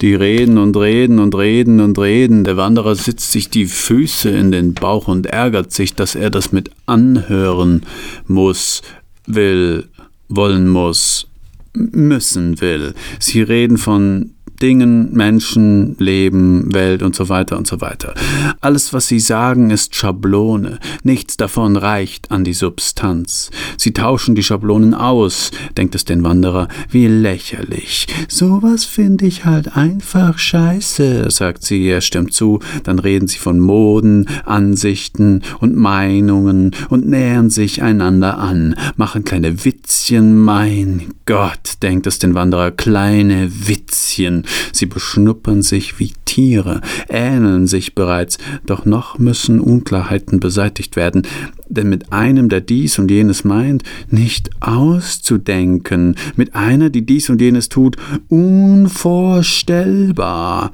[0.00, 2.44] Die reden und reden und reden und reden.
[2.44, 6.52] Der Wanderer sitzt sich die Füße in den Bauch und ärgert sich, dass er das
[6.52, 7.82] mit anhören
[8.26, 8.82] muss,
[9.26, 9.88] will,
[10.28, 11.26] wollen muss,
[11.74, 12.94] müssen will.
[13.18, 14.33] Sie reden von
[14.64, 18.14] Dingen, Menschen, Leben, Welt und so weiter und so weiter.
[18.62, 20.78] Alles, was sie sagen, ist Schablone.
[21.02, 23.50] Nichts davon reicht an die Substanz.
[23.76, 26.68] Sie tauschen die Schablonen aus, denkt es den Wanderer.
[26.88, 28.06] Wie lächerlich.
[28.26, 31.86] Sowas finde ich halt einfach scheiße, sagt sie.
[31.86, 32.60] Er stimmt zu.
[32.84, 39.66] Dann reden sie von Moden, Ansichten und Meinungen und nähern sich einander an, machen kleine
[39.66, 40.38] Witzchen.
[40.38, 47.94] Mein Gott, denkt es den Wanderer, kleine Witzchen sie beschnuppern sich wie Tiere, ähneln sich
[47.94, 51.26] bereits, doch noch müssen Unklarheiten beseitigt werden,
[51.68, 57.40] denn mit einem, der dies und jenes meint, nicht auszudenken, mit einer, die dies und
[57.40, 57.96] jenes tut,
[58.28, 60.72] unvorstellbar.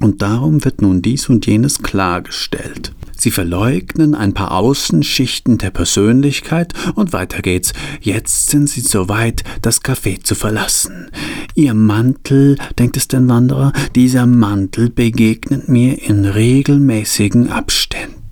[0.00, 2.92] Und darum wird nun dies und jenes klargestellt.
[3.24, 7.72] Sie verleugnen ein paar Außenschichten der Persönlichkeit und weiter geht's.
[8.02, 11.10] Jetzt sind sie so weit, das Café zu verlassen.
[11.54, 18.23] Ihr Mantel, denkt es den Wanderer, dieser Mantel begegnet mir in regelmäßigen Abständen,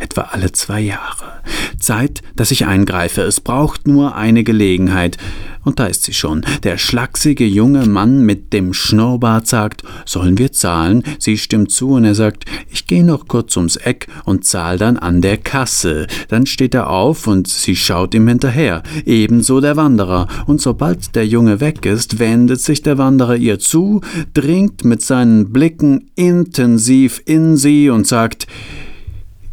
[0.00, 1.42] etwa alle zwei Jahre.
[1.78, 3.22] Zeit, dass ich eingreife.
[3.22, 5.16] Es braucht nur eine Gelegenheit.
[5.64, 6.46] Und da ist sie schon.
[6.62, 11.02] Der schlachsige junge Mann mit dem Schnurrbart sagt, sollen wir zahlen?
[11.18, 14.96] Sie stimmt zu und er sagt, ich gehe noch kurz ums Eck und zahl dann
[14.96, 16.06] an der Kasse.
[16.28, 18.82] Dann steht er auf und sie schaut ihm hinterher.
[19.04, 20.26] Ebenso der Wanderer.
[20.46, 24.00] Und sobald der Junge weg ist, wendet sich der Wanderer ihr zu,
[24.32, 28.46] dringt mit seinen Blicken intensiv in sie und sagt,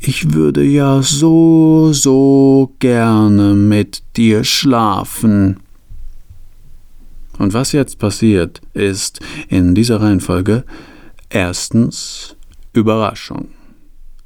[0.07, 5.59] ich würde ja so, so gerne mit dir schlafen.
[7.37, 10.63] Und was jetzt passiert, ist in dieser Reihenfolge
[11.29, 12.35] erstens
[12.73, 13.49] Überraschung,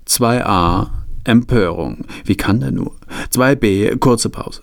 [0.08, 0.88] 2a
[1.24, 2.96] Empörung, wie kann der nur,
[3.32, 4.62] 2b kurze Pause,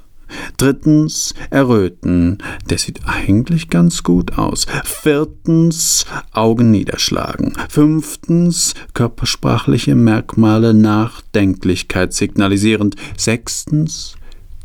[0.57, 2.39] Drittens, Erröten.
[2.69, 4.67] Der sieht eigentlich ganz gut aus.
[4.85, 7.55] Viertens, Augen niederschlagen.
[7.69, 12.97] Fünftens, körpersprachliche Merkmale Nachdenklichkeit signalisierend.
[13.17, 14.17] Sechstens,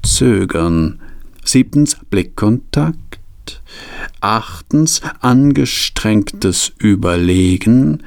[0.04, 1.00] Zögern.
[1.44, 2.98] Siebtens, Blickkontakt.
[4.20, 8.04] Achtens, angestrengtes Überlegen.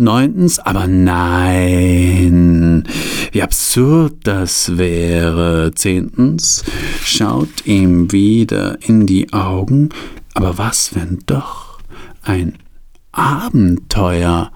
[0.00, 2.84] Neuntens, aber nein,
[3.32, 5.72] wie absurd das wäre.
[5.74, 6.64] Zehntens,
[7.04, 9.90] schaut ihm wieder in die Augen,
[10.32, 11.80] aber was, wenn doch
[12.22, 12.54] ein
[13.12, 14.50] Abenteuer?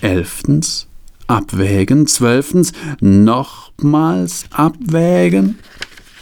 [0.00, 0.86] Elftens,
[1.26, 2.06] abwägen.
[2.06, 5.58] Zwölftens, nochmals abwägen.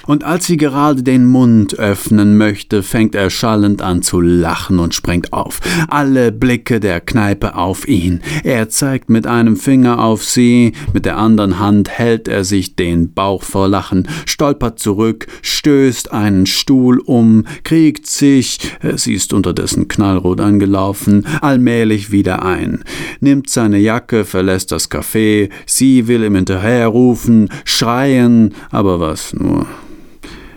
[0.07, 4.95] Und als sie gerade den Mund öffnen möchte, fängt er schallend an zu lachen und
[4.95, 5.61] springt auf.
[5.89, 8.21] Alle Blicke der Kneipe auf ihn.
[8.45, 13.13] Er zeigt mit einem Finger auf sie, mit der anderen Hand hält er sich den
[13.13, 18.59] Bauch vor Lachen, stolpert zurück, stößt einen Stuhl um, kriegt sich,
[18.95, 22.85] sie ist unterdessen knallrot angelaufen, allmählich wieder ein,
[23.21, 29.67] nimmt seine Jacke, verlässt das Café, sie will ihm hinterherrufen, schreien, aber was nur.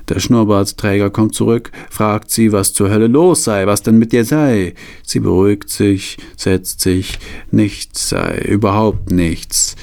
[0.10, 4.26] Der Schnurrbartsträger kommt zurück, fragt sie, was zur Hölle los sei, was denn mit ihr
[4.26, 4.74] sei.
[5.04, 7.20] Sie beruhigt sich, setzt sich,
[7.52, 9.76] nichts sei, überhaupt nichts.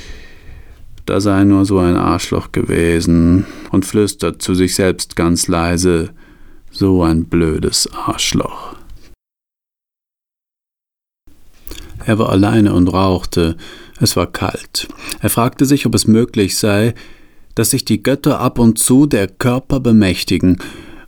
[1.06, 6.10] Da sei nur so ein Arschloch gewesen und flüstert zu sich selbst ganz leise,
[6.72, 8.74] so ein blödes Arschloch.
[12.04, 13.56] Er war alleine und rauchte,
[14.00, 14.88] es war kalt.
[15.20, 16.94] Er fragte sich, ob es möglich sei,
[17.56, 20.58] dass sich die Götter ab und zu der Körper bemächtigen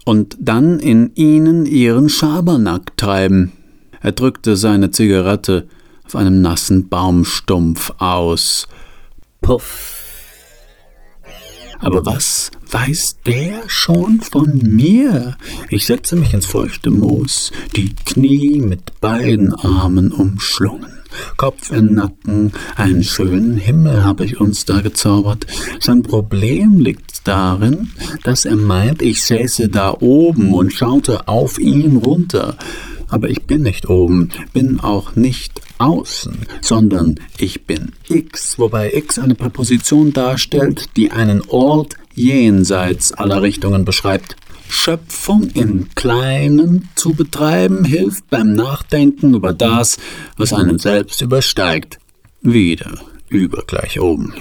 [0.04, 3.52] und dann in ihnen ihren Schabernack treiben.
[4.00, 5.68] Er drückte seine Zigarette
[6.04, 8.66] auf einem nassen Baumstumpf aus.
[9.42, 9.94] Puff.
[11.80, 15.36] Aber was weiß der schon von mir?
[15.70, 20.97] Ich setze mich ins feuchte Moos, die Knie mit beiden Armen umschlungen.
[21.36, 25.46] Kopf in Nacken, einen schönen Himmel habe ich uns da gezaubert.
[25.80, 27.88] Sein Problem liegt darin,
[28.24, 32.56] dass er meint, ich säße da oben und schaute auf ihn runter.
[33.08, 39.18] Aber ich bin nicht oben, bin auch nicht außen, sondern ich bin X, wobei X
[39.18, 44.36] eine Präposition darstellt, die einen Ort jenseits aller Richtungen beschreibt.
[44.68, 49.98] Schöpfung im Kleinen zu betreiben, hilft beim Nachdenken über das,
[50.36, 51.98] was einen selbst übersteigt.
[52.42, 52.92] Wieder
[53.28, 54.34] über gleich oben.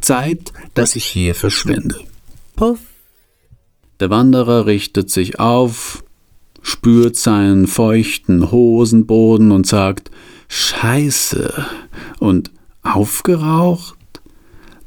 [0.00, 1.96] Zeit, dass ich hier verschwinde.
[2.56, 2.80] Puff.
[4.00, 6.02] Der Wanderer richtet sich auf,
[6.62, 10.10] spürt seinen feuchten Hosenboden und sagt
[10.48, 11.66] Scheiße
[12.18, 12.50] und
[12.82, 13.96] aufgeraucht?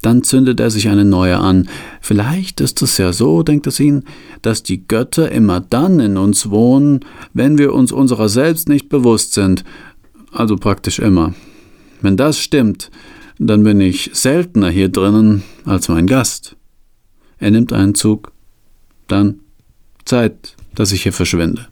[0.04, 1.70] Dann zündet er sich eine neue an.
[2.02, 4.04] Vielleicht ist es ja so, denkt es ihn,
[4.42, 7.00] dass die Götter immer dann in uns wohnen,
[7.34, 9.64] wenn wir uns unserer selbst nicht bewusst sind.
[10.34, 11.34] Also praktisch immer.
[12.02, 12.92] Wenn das stimmt,
[13.40, 16.58] dann bin ich seltener hier drinnen als mein Gast.
[17.40, 18.34] Er nimmt einen Zug.
[19.08, 19.40] Dann
[20.04, 21.70] Zeit, dass ich hier verschwinde.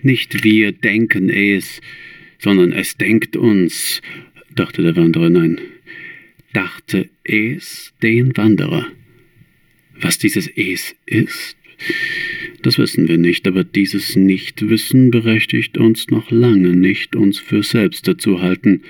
[0.00, 1.82] Nicht wir denken es,
[2.38, 4.00] sondern es denkt uns,
[4.54, 5.28] dachte der Wanderer.
[5.28, 5.58] Nein,
[6.54, 8.86] dachte es den Wanderer.
[10.00, 11.56] Was dieses Es ist,
[12.62, 18.16] das wissen wir nicht, aber dieses Nichtwissen berechtigt uns noch lange nicht, uns für Selbste
[18.16, 18.82] zu halten.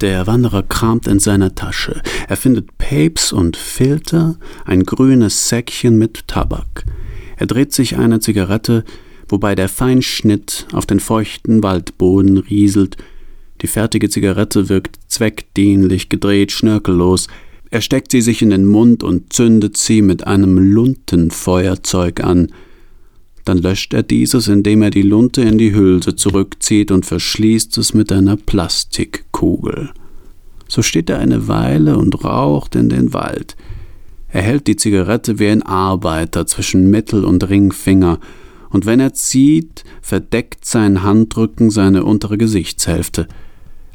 [0.00, 2.02] Der Wanderer kramt in seiner Tasche.
[2.28, 6.84] Er findet Papes und Filter, ein grünes Säckchen mit Tabak.
[7.36, 8.84] Er dreht sich eine Zigarette,
[9.28, 12.96] wobei der Feinschnitt auf den feuchten Waldboden rieselt
[13.64, 17.28] die fertige Zigarette wirkt zweckdienlich gedreht, schnörkellos.
[17.70, 22.52] Er steckt sie sich in den Mund und zündet sie mit einem Luntenfeuerzeug an.
[23.46, 27.94] Dann löscht er dieses, indem er die Lunte in die Hülse zurückzieht und verschließt es
[27.94, 29.88] mit einer Plastikkugel.
[30.68, 33.56] So steht er eine Weile und raucht in den Wald.
[34.28, 38.20] Er hält die Zigarette wie ein Arbeiter zwischen Mittel- und Ringfinger,
[38.68, 43.26] und wenn er zieht, verdeckt sein Handrücken seine untere Gesichtshälfte.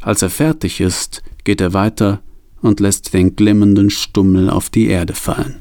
[0.01, 2.21] Als er fertig ist, geht er weiter
[2.61, 5.59] und lässt den glimmenden Stummel auf die Erde fallen.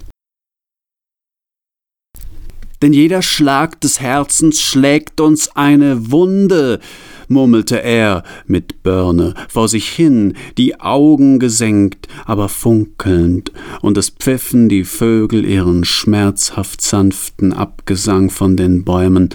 [2.81, 6.79] Denn jeder Schlag des Herzens schlägt uns eine Wunde,
[7.27, 13.51] murmelte er mit Birne vor sich hin, die Augen gesenkt, aber funkelnd,
[13.83, 19.31] und es pfiffen die Vögel ihren schmerzhaft sanften Abgesang von den Bäumen,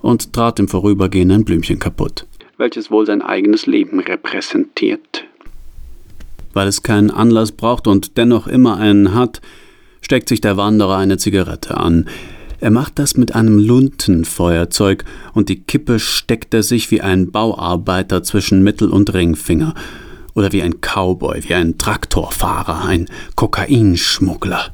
[0.00, 2.26] und trat im Vorübergehen ein Blümchen kaputt
[2.58, 5.24] welches wohl sein eigenes Leben repräsentiert.
[6.52, 9.40] Weil es keinen Anlass braucht und dennoch immer einen hat,
[10.00, 12.08] steckt sich der Wanderer eine Zigarette an.
[12.60, 18.24] Er macht das mit einem Luntenfeuerzeug und die Kippe steckt er sich wie ein Bauarbeiter
[18.24, 19.74] zwischen Mittel- und Ringfinger.
[20.34, 24.72] Oder wie ein Cowboy, wie ein Traktorfahrer, ein Kokainschmuggler.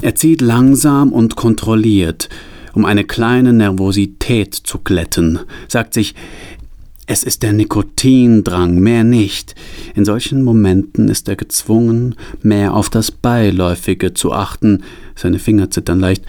[0.00, 2.28] Er zieht langsam und kontrolliert,
[2.72, 6.14] um eine kleine Nervosität zu glätten, sagt sich,
[7.06, 9.54] es ist der Nikotindrang, mehr nicht.
[9.94, 14.84] In solchen Momenten ist er gezwungen, mehr auf das Beiläufige zu achten.
[15.16, 16.24] Seine Finger zittern leicht,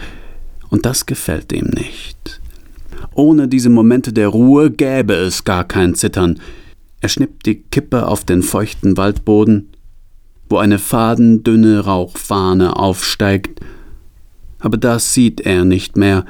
[0.70, 2.40] und das gefällt ihm nicht.
[3.14, 6.40] Ohne diese Momente der Ruhe gäbe es gar kein Zittern.
[7.00, 9.68] Er schnippt die Kippe auf den feuchten Waldboden,
[10.48, 13.60] wo eine fadendünne Rauchfahne aufsteigt.
[14.58, 16.24] Aber das sieht er nicht mehr.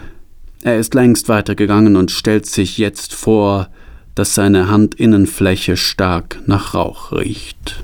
[0.63, 3.71] Er ist längst weitergegangen und stellt sich jetzt vor,
[4.15, 7.81] dass seine Handinnenfläche stark nach Rauch riecht.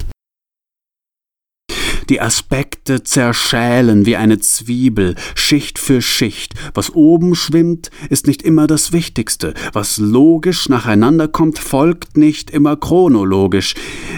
[2.11, 6.55] Die Aspekte zerschälen wie eine Zwiebel, Schicht für Schicht.
[6.75, 9.55] Was oben schwimmt, ist nicht immer das Wichtigste.
[9.73, 13.75] Was logisch nacheinander kommt, folgt nicht immer chronologisch.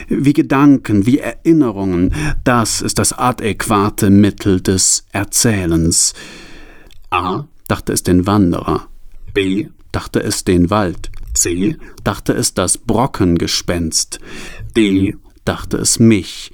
[0.09, 6.15] Wie Gedanken, wie Erinnerungen, das ist das adäquate Mittel des Erzählens.
[7.11, 8.89] A dachte es den Wanderer.
[9.35, 11.11] B dachte es den Wald.
[11.35, 14.21] C dachte es das Brockengespenst.
[14.77, 16.53] D dachte es mich.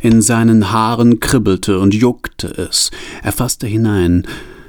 [0.00, 2.90] In seinen Haaren kribbelte und juckte es.
[3.22, 4.26] Er fasste hinein.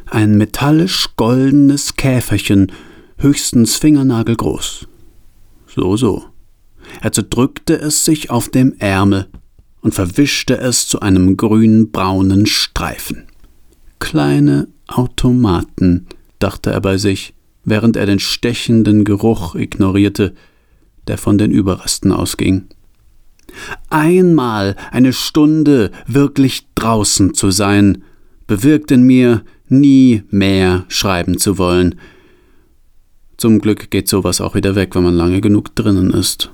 [0.07, 2.71] Ein metallisch goldenes Käferchen,
[3.17, 4.87] höchstens fingernagelgroß.
[5.67, 6.25] So, so.
[7.01, 9.27] Er zerdrückte es sich auf dem Ärmel
[9.81, 13.27] und verwischte es zu einem grünbraunen Streifen.
[13.99, 16.07] Kleine Automaten,
[16.39, 17.34] dachte er bei sich,
[17.65, 20.33] während er den stechenden Geruch ignorierte,
[21.07, 22.65] der von den Überresten ausging.
[23.89, 28.03] Einmal eine Stunde wirklich draußen zu sein,
[28.47, 31.95] bewirkt in mir, nie mehr schreiben zu wollen.
[33.37, 36.51] Zum Glück geht sowas auch wieder weg, wenn man lange genug drinnen ist.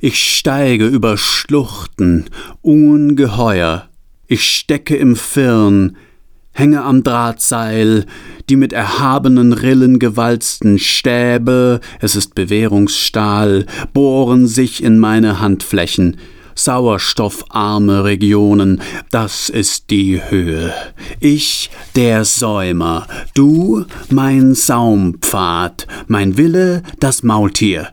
[0.00, 2.26] Ich steige über Schluchten,
[2.62, 3.88] ungeheuer,
[4.26, 5.96] ich stecke im Firn,
[6.54, 8.06] hänge am Drahtseil,
[8.48, 16.16] die mit erhabenen Rillen gewalzten Stäbe, es ist Bewährungsstahl, bohren sich in meine Handflächen,
[16.54, 18.80] sauerstoffarme Regionen,
[19.10, 20.72] das ist die Höhe.
[21.18, 27.88] Ich, der Säumer, du, mein Saumpfad, mein Wille, das Maultier,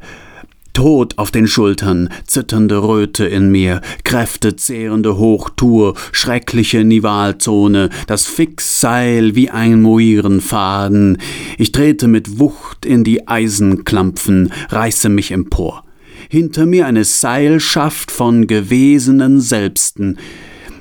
[0.74, 9.49] Tod auf den Schultern, zitternde Röte in mir, kräftezehrende Hochtour, schreckliche Nivalzone, das Fixseil wie
[9.49, 11.17] ein Moirenfaden.
[11.57, 15.84] Ich trete mit Wucht in die Eisenklampfen, reiße mich empor.
[16.30, 20.17] Hinter mir eine Seilschaft von gewesenen Selbsten.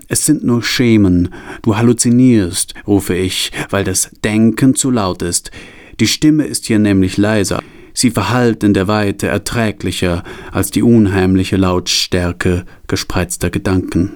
[0.07, 1.31] Es sind nur Schemen.
[1.63, 5.51] Du halluzinierst, rufe ich, weil das Denken zu laut ist.
[5.99, 7.63] Die Stimme ist hier nämlich leiser.
[7.95, 10.23] Sie verhallt in der Weite erträglicher
[10.53, 14.13] als die unheimliche Lautstärke gespreizter Gedanken.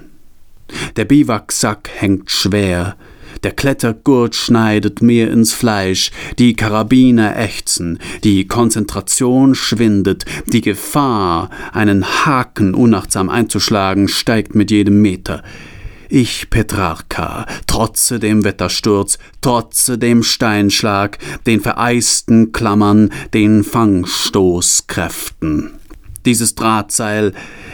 [0.95, 2.95] Der Biwaksack hängt schwer,
[3.43, 12.05] der Klettergurt schneidet mir ins Fleisch, die Karabiner ächzen, die Konzentration schwindet, die Gefahr, einen
[12.25, 15.43] Haken unachtsam einzuschlagen, steigt mit jedem Meter.
[16.09, 25.71] Ich, Petrarcha, trotze dem Wettersturz, trotze dem Steinschlag, den vereisten Klammern, den Fangstoßkräften.
[26.25, 27.31] Dieses Drahtseil,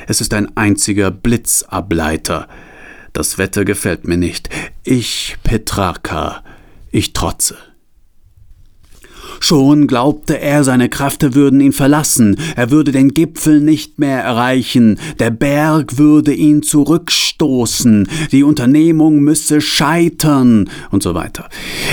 [0.07, 2.47] es ist ein einziger Blitzableiter.
[3.13, 4.49] Das Wetter gefällt mir nicht.
[4.83, 6.43] Ich, Petrarcha,
[6.91, 7.57] ich trotze.
[9.43, 14.99] Schon glaubte er, seine Kräfte würden ihn verlassen, er würde den Gipfel nicht mehr erreichen,
[15.17, 21.49] der Berg würde ihn zurückstoßen, die Unternehmung müsse scheitern und so weiter.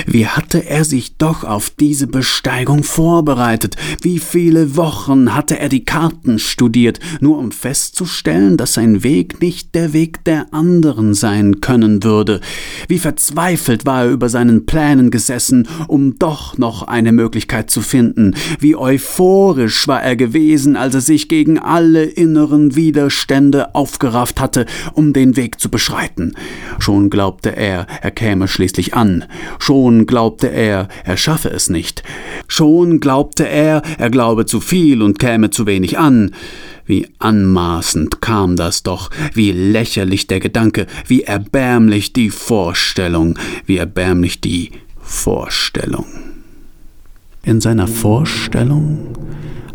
[0.07, 3.77] Wie hatte er sich doch auf diese Besteigung vorbereitet?
[4.03, 9.75] Wie viele Wochen hatte er die Karten studiert, nur um festzustellen, dass sein Weg nicht
[9.75, 12.43] der Weg der anderen sein können würde?
[12.89, 17.83] Wie verzweifelt war er über seinen Plänen gesessen, um doch noch eine Möglichkeit Möglichkeit zu
[17.83, 18.35] finden.
[18.59, 25.13] Wie euphorisch war er gewesen, als er sich gegen alle inneren Widerstände aufgerafft hatte, um
[25.13, 26.35] den Weg zu beschreiten.
[26.81, 29.25] Schon glaubte er, er käme schließlich an.
[29.61, 32.03] Schon glaubte er, er schaffe es nicht.
[32.49, 36.33] Schon glaubte er, er glaube zu viel und käme zu wenig an.
[36.87, 44.41] Wie anmaßend kam das doch, wie lächerlich der Gedanke, wie erbärmlich die Vorstellung, wie erbärmlich
[44.41, 46.07] die Vorstellung
[47.49, 48.99] in seiner Vorstellung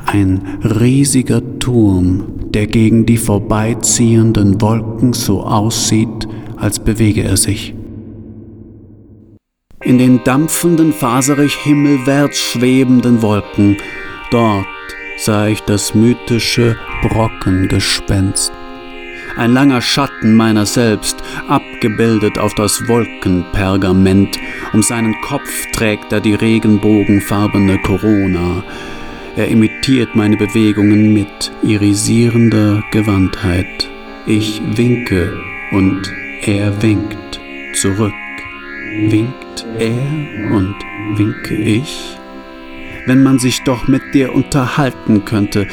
[0.06, 7.74] ein riesiger Turm der gegen die vorbeiziehenden Wolken so aussieht, als bewege er sich.
[9.82, 13.78] In den dampfenden, faserig himmelwärts schwebenden Wolken,
[14.32, 14.66] dort
[15.18, 18.52] sah ich das mythische Brockengespenst.
[19.36, 21.18] Ein langer Schatten meiner selbst,
[21.48, 24.38] abgebildet auf das Wolkenpergament,
[24.74, 28.64] um seinen Kopf trägt er die regenbogenfarbene Corona.
[29.36, 33.90] Er imitiert meine Bewegungen mit irisierender Gewandtheit.
[34.28, 35.34] Ich winke
[35.72, 36.14] und
[36.44, 37.42] er winkt
[37.74, 38.14] zurück.
[39.08, 40.76] Winkt er und
[41.16, 42.18] winke ich?
[43.08, 45.68] Wenn man sich doch mit dir unterhalten könnte,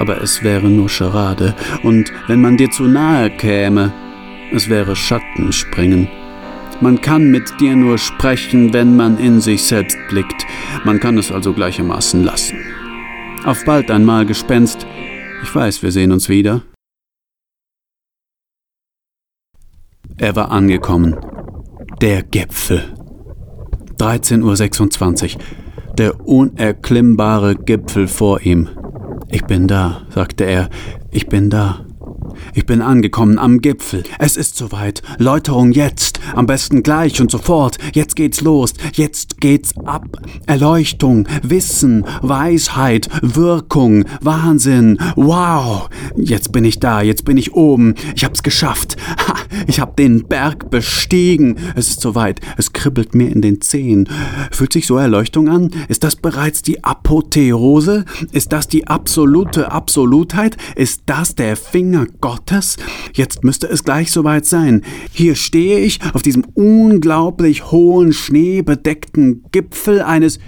[0.00, 3.92] aber es wäre nur Scharade, und wenn man dir zu nahe käme,
[4.50, 6.08] es wäre Schattenspringen.
[6.80, 10.46] Man kann mit dir nur sprechen, wenn man in sich selbst blickt,
[10.84, 12.56] man kann es also gleichermaßen lassen.
[13.44, 14.86] Auf bald einmal, Gespenst,
[15.42, 16.62] ich weiß, wir sehen uns wieder.
[20.16, 21.16] Er war angekommen.
[22.00, 22.94] Der Gipfel.
[23.98, 25.42] 13.26 Uhr.
[25.98, 28.68] Der unerklimmbare Gipfel vor ihm.
[29.32, 30.68] Ich bin da, sagte er.
[31.12, 31.84] Ich bin da.
[32.54, 34.02] Ich bin angekommen am Gipfel.
[34.18, 35.02] Es ist soweit.
[35.18, 36.20] Läuterung jetzt.
[36.34, 37.78] Am besten gleich und sofort.
[37.92, 38.74] Jetzt geht's los.
[38.94, 40.18] Jetzt geht's ab.
[40.46, 44.98] Erleuchtung, Wissen, Weisheit, Wirkung, Wahnsinn.
[45.16, 45.88] Wow.
[46.16, 47.02] Jetzt bin ich da.
[47.02, 47.94] Jetzt bin ich oben.
[48.14, 48.96] Ich hab's geschafft.
[49.26, 49.34] Ha,
[49.66, 51.56] ich hab den Berg bestiegen.
[51.76, 52.40] Es ist soweit.
[52.56, 54.08] Es kribbelt mir in den Zehen.
[54.50, 55.70] Fühlt sich so Erleuchtung an?
[55.88, 58.04] Ist das bereits die Apotheose?
[58.32, 60.56] Ist das die absolute Absolutheit?
[60.74, 62.29] Ist das der Finger Gottes?
[63.14, 64.82] Jetzt müsste es gleich soweit sein.
[65.12, 70.38] Hier stehe ich auf diesem unglaublich hohen, schneebedeckten Gipfel eines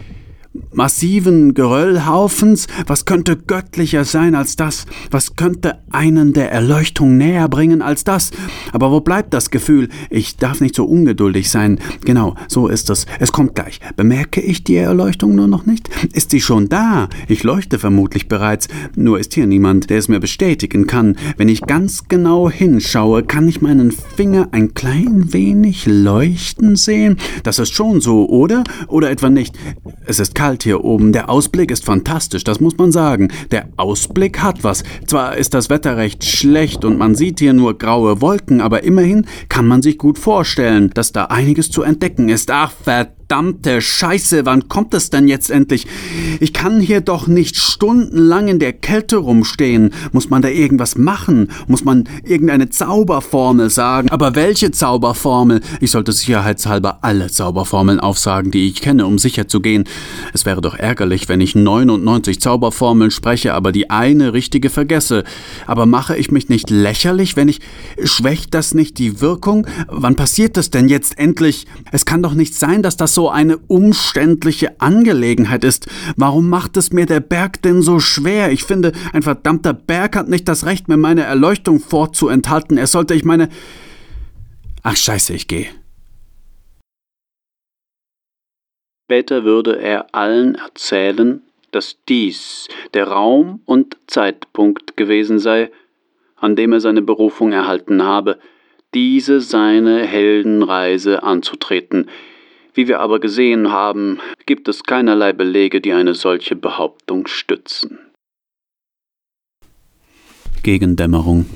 [0.72, 2.66] massiven Geröllhaufens?
[2.86, 4.86] Was könnte göttlicher sein als das?
[5.10, 8.30] Was könnte einen der Erleuchtung näher bringen als das?
[8.72, 9.88] Aber wo bleibt das Gefühl?
[10.10, 11.78] Ich darf nicht so ungeduldig sein.
[12.04, 13.06] Genau, so ist es.
[13.18, 13.80] Es kommt gleich.
[13.96, 15.88] Bemerke ich die Erleuchtung nur noch nicht?
[16.12, 17.08] Ist sie schon da?
[17.28, 18.68] Ich leuchte vermutlich bereits.
[18.96, 21.16] Nur ist hier niemand, der es mir bestätigen kann.
[21.36, 27.16] Wenn ich ganz genau hinschaue, kann ich meinen Finger ein klein wenig leuchten sehen?
[27.42, 28.64] Das ist schon so, oder?
[28.88, 29.54] Oder etwa nicht?
[30.06, 31.12] Es ist kalt hier oben.
[31.12, 33.28] Der Ausblick ist fantastisch, das muss man sagen.
[33.52, 34.82] Der Ausblick hat was.
[35.06, 39.26] Zwar ist das Wetter recht schlecht und man sieht hier nur graue Wolken, aber immerhin
[39.48, 42.50] kann man sich gut vorstellen, dass da einiges zu entdecken ist.
[42.50, 45.86] Ach, verdammt verdammte Scheiße, wann kommt es denn jetzt endlich?
[46.38, 49.94] Ich kann hier doch nicht stundenlang in der Kälte rumstehen.
[50.12, 51.48] Muss man da irgendwas machen?
[51.66, 54.10] Muss man irgendeine Zauberformel sagen?
[54.10, 55.62] Aber welche Zauberformel?
[55.80, 59.84] Ich sollte sicherheitshalber alle Zauberformeln aufsagen, die ich kenne, um sicher zu gehen.
[60.34, 65.24] Es wäre doch ärgerlich, wenn ich 99 Zauberformeln spreche, aber die eine richtige vergesse.
[65.66, 67.60] Aber mache ich mich nicht lächerlich, wenn ich...
[68.04, 69.66] Schwächt das nicht die Wirkung?
[69.88, 71.66] Wann passiert das denn jetzt endlich?
[71.92, 75.86] Es kann doch nicht sein, dass das so so eine umständliche Angelegenheit ist.
[76.16, 78.50] Warum macht es mir der Berg denn so schwer?
[78.50, 82.78] Ich finde, ein verdammter Berg hat nicht das Recht, mir meine Erleuchtung vorzuenthalten.
[82.78, 83.48] Er sollte ich meine.
[84.82, 85.68] Ach scheiße, ich gehe.
[89.06, 95.70] Später würde er allen erzählen, dass dies der Raum und Zeitpunkt gewesen sei,
[96.34, 98.40] an dem er seine Berufung erhalten habe,
[98.94, 102.08] diese seine Heldenreise anzutreten,
[102.74, 107.98] wie wir aber gesehen haben, gibt es keinerlei Belege, die eine solche Behauptung stützen.
[110.62, 111.46] Gegendämmerung.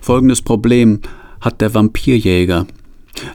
[0.00, 1.00] Folgendes Problem
[1.40, 2.66] hat der Vampirjäger.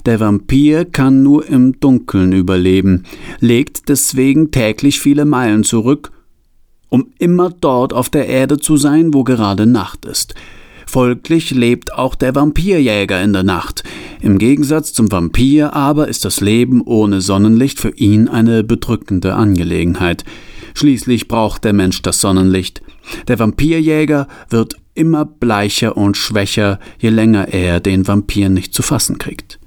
[0.06, 3.04] Der Vampir kann nur im Dunkeln überleben,
[3.40, 6.12] legt deswegen täglich viele Meilen zurück,
[6.90, 10.34] um immer dort auf der Erde zu sein, wo gerade Nacht ist.
[10.88, 13.84] Folglich lebt auch der Vampirjäger in der Nacht.
[14.22, 20.24] Im Gegensatz zum Vampir aber ist das Leben ohne Sonnenlicht für ihn eine bedrückende Angelegenheit.
[20.74, 22.82] Schließlich braucht der Mensch das Sonnenlicht.
[23.28, 29.18] Der Vampirjäger wird immer bleicher und schwächer, je länger er den Vampir nicht zu fassen
[29.18, 29.60] kriegt.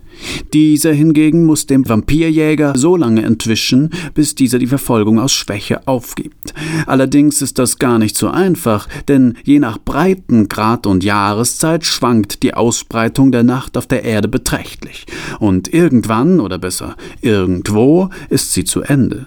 [0.52, 6.54] Dieser hingegen muss dem Vampirjäger so lange entwischen, bis dieser die Verfolgung aus Schwäche aufgibt.
[6.86, 12.54] Allerdings ist das gar nicht so einfach, denn je nach Breitengrad und Jahreszeit schwankt die
[12.54, 15.06] Ausbreitung der Nacht auf der Erde beträchtlich.
[15.38, 19.26] Und irgendwann, oder besser irgendwo, ist sie zu Ende.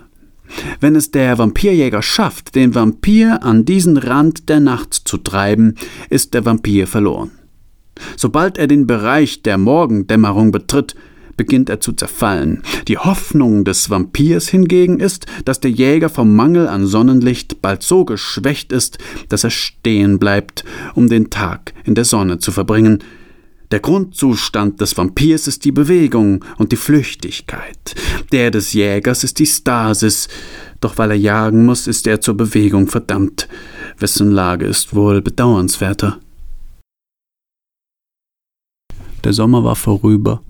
[0.80, 5.76] Wenn es der Vampirjäger schafft, den Vampir an diesen Rand der Nacht zu treiben,
[6.10, 7.32] ist der Vampir verloren.
[8.18, 10.96] Sobald er den Bereich der Morgendämmerung betritt,
[11.38, 12.62] beginnt er zu zerfallen.
[12.88, 18.06] Die Hoffnung des Vampirs hingegen ist, dass der Jäger vom Mangel an Sonnenlicht bald so
[18.06, 20.64] geschwächt ist, dass er stehen bleibt,
[20.94, 23.00] um den Tag in der Sonne zu verbringen.
[23.72, 27.96] Der Grundzustand des Vampirs ist die Bewegung und die Flüchtigkeit.
[28.32, 30.28] Der des Jägers ist die Stasis.
[30.82, 33.48] Doch weil er jagen muss, ist er zur Bewegung verdammt.
[33.98, 36.20] Wessen Lage ist wohl bedauernswerter?
[39.24, 40.42] Der Sommer war vorüber,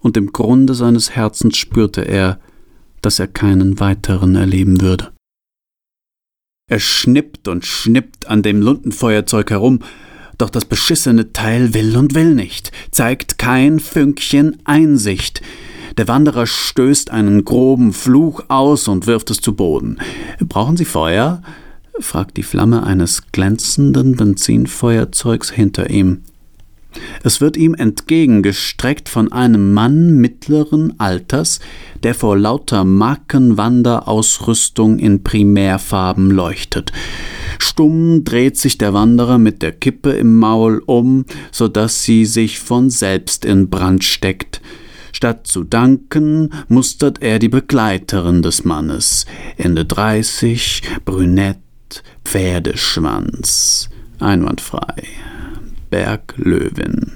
[0.00, 2.40] und im Grunde seines Herzens spürte er,
[3.02, 5.12] dass er keinen weiteren erleben würde.
[6.70, 9.80] Er schnippt und schnippt an dem Luntenfeuerzeug herum,
[10.36, 15.42] doch das beschissene Teil will und will nicht, zeigt kein Fünkchen Einsicht.
[15.96, 19.98] Der Wanderer stößt einen groben Fluch aus und wirft es zu Boden.
[20.38, 21.42] Brauchen Sie Feuer?
[21.98, 26.22] fragt die Flamme eines glänzenden Benzinfeuerzeugs hinter ihm.
[27.22, 31.60] Es wird ihm entgegengestreckt von einem Mann mittleren Alters,
[32.02, 36.92] der vor lauter Markenwanderausrüstung in Primärfarben leuchtet.
[37.58, 42.58] Stumm dreht sich der Wanderer mit der Kippe im Maul um, so dass sie sich
[42.58, 44.60] von selbst in Brand steckt.
[45.12, 49.26] Statt zu danken, mustert er die Begleiterin des Mannes.
[49.56, 51.58] Ende dreißig, brünett,
[52.24, 53.88] Pferdeschwanz.
[54.20, 55.04] Einwandfrei.
[55.90, 57.12] Berglöwin.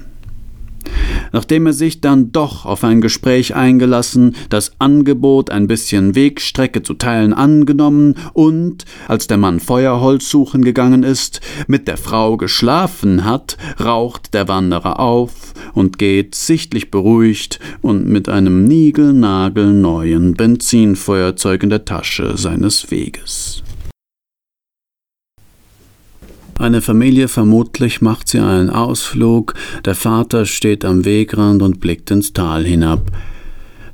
[1.31, 6.93] Nachdem er sich dann doch auf ein Gespräch eingelassen, das Angebot ein bisschen Wegstrecke zu
[6.93, 13.57] teilen angenommen und, als der Mann Feuerholz suchen gegangen ist, mit der Frau geschlafen hat,
[13.83, 21.85] raucht der Wanderer auf und geht sichtlich beruhigt und mit einem niegelnagelneuen Benzinfeuerzeug in der
[21.85, 23.63] Tasche seines Weges.
[26.63, 29.53] Eine Familie vermutlich macht sie einen Ausflug,
[29.83, 33.11] der Vater steht am Wegrand und blickt ins Tal hinab.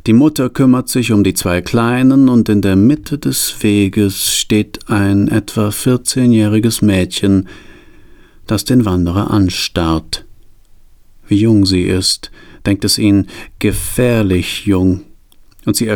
[0.05, 4.87] Die Mutter kümmert sich um die zwei Kleinen und in der Mitte des Weges steht
[4.87, 7.47] ein etwa 14-jähriges Mädchen,
[8.45, 10.25] das den Wanderer anstarrt.
[11.27, 12.29] Wie jung sie ist,
[12.67, 15.01] denkt es ihn, gefährlich jung.
[15.65, 15.91] Und sie,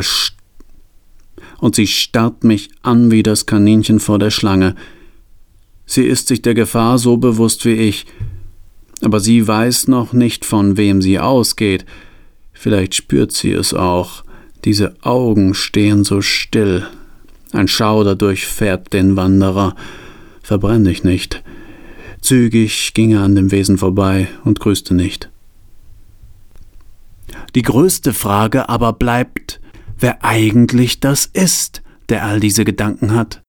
[1.59, 4.74] und sie starrt mich an wie das Kaninchen vor der Schlange.
[5.94, 8.08] Sie ist sich der Gefahr so bewusst wie ich,
[9.04, 11.86] aber sie weiß noch nicht, von wem sie ausgeht.
[12.52, 14.24] Vielleicht spürt sie es auch.
[14.66, 16.88] Diese Augen stehen so still.
[17.52, 19.76] Ein Schauder durchfährt den Wanderer.
[20.41, 21.44] Verbrenn dich nicht.
[22.22, 25.30] Zügig ging er an dem Wesen vorbei und grüßte nicht.
[27.54, 29.62] Die größte Frage aber bleibt,
[30.00, 33.43] wer eigentlich das ist, der all diese Gedanken hat.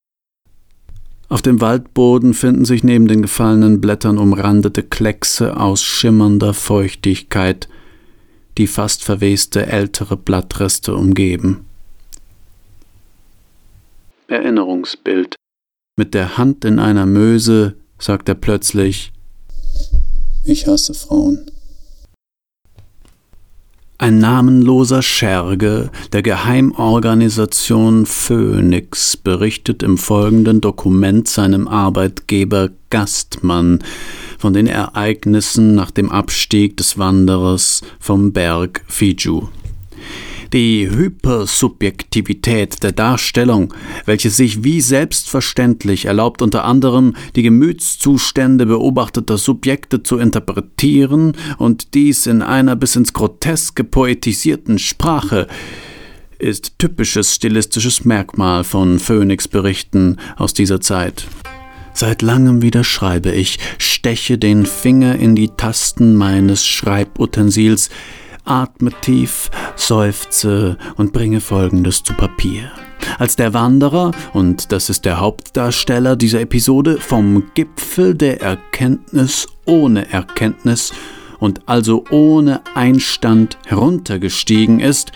[1.34, 7.68] Auf dem Waldboden finden sich neben den gefallenen Blättern umrandete Kleckse aus schimmernder Feuchtigkeit,
[8.56, 11.66] die fast verweste ältere Blattreste umgeben.
[14.28, 15.34] Erinnerungsbild.
[15.96, 19.12] Mit der Hand in einer Möse sagt er plötzlich
[20.44, 21.50] Ich hasse Frauen.
[23.96, 33.84] Ein namenloser Scherge der Geheimorganisation Phoenix berichtet im folgenden Dokument seinem Arbeitgeber Gastmann
[34.36, 39.48] von den Ereignissen nach dem Abstieg des Wanderers vom Berg Fiju.
[40.54, 43.74] Die Hypersubjektivität der Darstellung,
[44.04, 52.28] welche sich wie selbstverständlich erlaubt, unter anderem die Gemütszustände beobachteter Subjekte zu interpretieren und dies
[52.28, 55.48] in einer bis ins Groteske poetisierten Sprache,
[56.38, 61.26] ist typisches stilistisches Merkmal von Phoenix-Berichten aus dieser Zeit.
[61.94, 67.90] Seit langem wieder schreibe ich, steche den Finger in die Tasten meines Schreibutensils,
[68.44, 72.70] atme tief, seufze und bringe Folgendes zu Papier.
[73.18, 80.10] Als der Wanderer, und das ist der Hauptdarsteller dieser Episode, vom Gipfel der Erkenntnis ohne
[80.10, 80.92] Erkenntnis
[81.38, 85.12] und also ohne Einstand heruntergestiegen ist,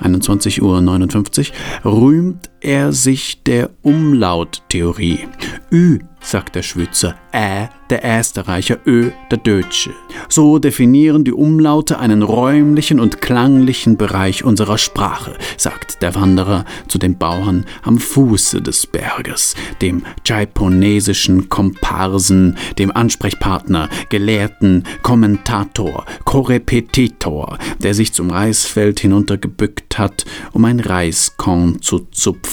[0.00, 1.50] 21.59
[1.84, 5.28] Uhr, rühmt er sich der Umlauttheorie.
[5.72, 9.90] Ü, sagt der Schwitzer, Ä, der Österreicher, Ö, der Deutsche.
[10.28, 16.98] So definieren die Umlaute einen räumlichen und klanglichen Bereich unserer Sprache, sagt der Wanderer zu
[16.98, 27.94] den Bauern am Fuße des Berges, dem jaiponesischen Komparsen, dem Ansprechpartner, Gelehrten, Kommentator, Korrepetitor, der
[27.94, 32.49] sich zum Reisfeld hinuntergebückt hat, um ein Reiskorn zu zupfen.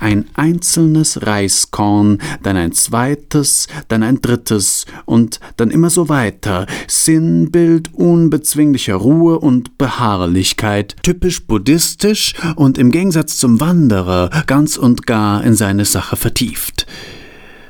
[0.00, 6.66] Ein einzelnes Reiskorn, dann ein zweites, dann ein drittes und dann immer so weiter.
[6.88, 15.44] Sinnbild unbezwinglicher Ruhe und Beharrlichkeit, typisch buddhistisch und im Gegensatz zum Wanderer ganz und gar
[15.44, 16.86] in seine Sache vertieft.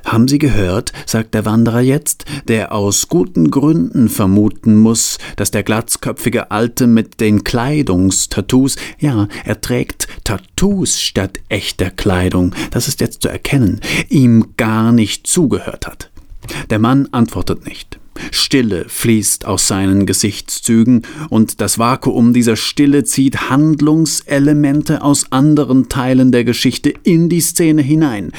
[0.06, 5.64] Haben Sie gehört, sagt der Wanderer jetzt, der aus guten Gründen vermuten muss, dass der
[5.64, 13.22] glatzköpfige Alte mit den Kleidungstattoos, ja, er trägt Tattoos statt echter Kleidung, das ist jetzt
[13.22, 16.10] zu erkennen, ihm gar nicht zugehört hat.
[16.70, 17.98] Der Mann antwortet nicht.
[18.30, 26.30] Stille fließt aus seinen Gesichtszügen, und das Vakuum dieser Stille zieht Handlungselemente aus anderen Teilen
[26.30, 28.30] der Geschichte in die Szene hinein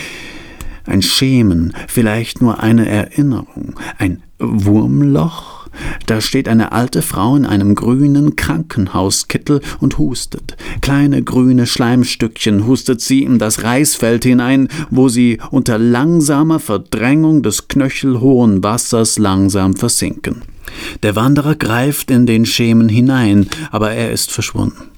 [0.88, 5.67] ein Schemen, vielleicht nur eine Erinnerung, ein Wurmloch?
[6.05, 10.57] Da steht eine alte Frau in einem grünen Krankenhauskittel und hustet.
[10.81, 17.67] Kleine grüne Schleimstückchen hustet sie in das Reisfeld hinein, wo sie unter langsamer Verdrängung des
[17.67, 20.41] knöchelhohen Wassers langsam versinken.
[21.03, 24.96] Der Wanderer greift in den Schemen hinein, aber er ist verschwunden.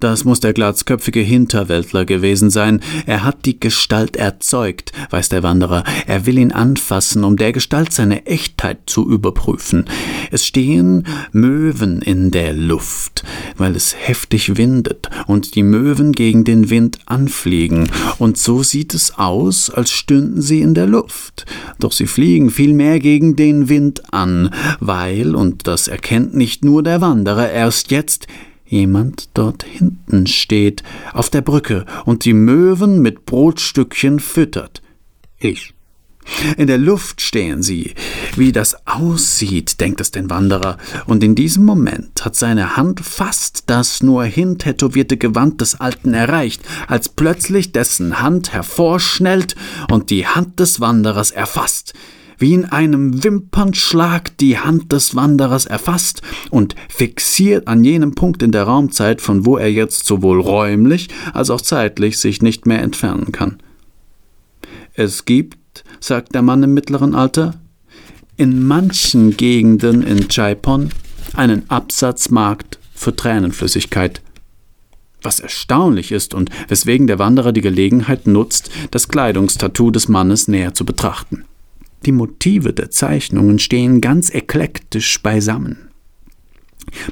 [0.00, 2.80] Das muss der glatzköpfige Hinterwäldler gewesen sein.
[3.06, 5.84] Er hat die Gestalt erzeugt, weiß der Wanderer.
[6.06, 9.84] Er will ihn anfassen, um der Gestalt seine Echtheit zu überprüfen.
[10.30, 13.24] Es stehen Möwen in der Luft,
[13.56, 17.90] weil es heftig windet und die Möwen gegen den Wind anfliegen.
[18.18, 21.46] Und so sieht es aus, als stünden sie in der Luft.
[21.78, 24.50] Doch sie fliegen vielmehr gegen den Wind an,
[24.80, 28.26] weil, und das erkennt nicht nur der Wanderer erst jetzt,
[28.70, 34.80] jemand dort hinten steht, auf der Brücke und die Möwen mit Brotstückchen füttert.
[35.38, 35.74] Ich.
[36.56, 37.94] In der Luft stehen sie.
[38.36, 43.64] Wie das aussieht, denkt es den Wanderer, und in diesem Moment hat seine Hand fast
[43.66, 49.56] das nur hintätowierte Gewand des Alten erreicht, als plötzlich dessen Hand hervorschnellt
[49.90, 51.94] und die Hand des Wanderers erfasst
[52.40, 58.50] wie in einem Wimpernschlag die Hand des Wanderers erfasst und fixiert an jenem Punkt in
[58.50, 63.30] der Raumzeit, von wo er jetzt sowohl räumlich als auch zeitlich sich nicht mehr entfernen
[63.30, 63.58] kann.
[64.94, 67.60] Es gibt, sagt der Mann im mittleren Alter,
[68.36, 70.90] in manchen Gegenden in Chaipon
[71.34, 74.22] einen Absatzmarkt für Tränenflüssigkeit
[75.22, 80.74] was erstaunlich ist und weswegen der Wanderer die Gelegenheit nutzt, das Kleidungstattoo des Mannes näher
[80.74, 81.44] zu betrachten.
[82.06, 85.89] Die Motive der Zeichnungen stehen ganz eklektisch beisammen.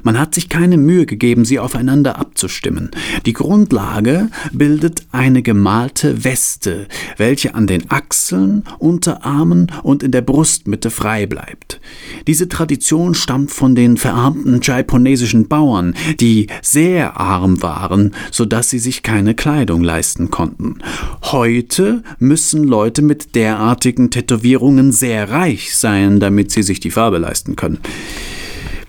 [0.03, 2.91] Man hat sich keine Mühe gegeben, sie aufeinander abzustimmen.
[3.25, 10.89] Die Grundlage bildet eine gemalte Weste, welche an den Achseln, Unterarmen und in der Brustmitte
[10.89, 11.79] frei bleibt.
[12.27, 18.79] Diese Tradition stammt von den verarmten japonesischen Bauern, die sehr arm waren, so dass sie
[18.79, 20.79] sich keine Kleidung leisten konnten.
[21.23, 27.55] Heute müssen Leute mit derartigen Tätowierungen sehr reich sein, damit sie sich die Farbe leisten
[27.55, 27.79] können.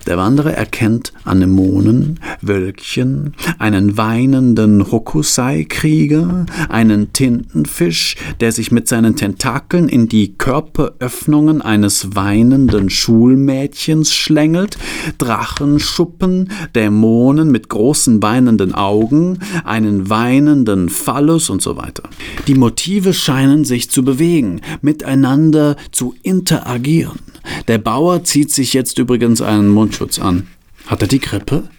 [0.07, 9.87] Der Wanderer erkennt Anemonen, Wölkchen, einen weinenden Hokusai-Krieger, einen Tintenfisch, der sich mit seinen Tentakeln
[9.87, 14.77] in die Körperöffnungen eines weinenden Schulmädchens schlängelt,
[15.17, 22.03] Drachenschuppen, Dämonen mit großen weinenden Augen, einen weinenden Phallus und so weiter.
[22.47, 27.30] Die Motive scheinen sich zu bewegen, miteinander zu interagieren.
[27.67, 30.47] Der Bauer zieht sich jetzt übrigens einen Mundschutz an.
[30.87, 31.69] Hat er die Grippe?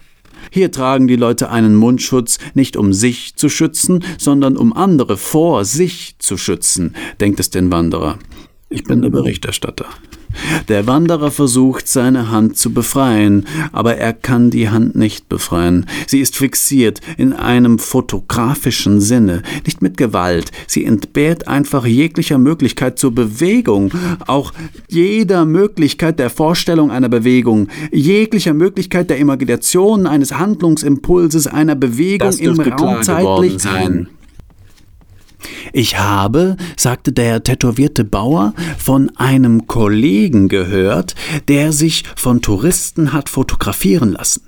[0.51, 5.65] Hier tragen die Leute einen Mundschutz nicht um sich zu schützen, sondern um andere vor
[5.65, 8.19] sich zu schützen, denkt es den Wanderer.
[8.73, 9.85] Ich bin der Berichterstatter.
[10.67, 15.85] Der Wanderer versucht, seine Hand zu befreien, aber er kann die Hand nicht befreien.
[16.07, 20.51] Sie ist fixiert in einem fotografischen Sinne, nicht mit Gewalt.
[20.65, 23.93] Sie entbehrt einfach jeglicher Möglichkeit zur Bewegung,
[24.25, 24.53] auch
[24.89, 32.59] jeder Möglichkeit der Vorstellung einer Bewegung, jeglicher Möglichkeit der Imagination eines Handlungsimpulses einer Bewegung im
[32.59, 34.07] Raum zeitlich sein.
[35.71, 41.15] Ich habe, sagte der tätowierte Bauer, von einem Kollegen gehört,
[41.47, 44.43] der sich von Touristen hat fotografieren lassen.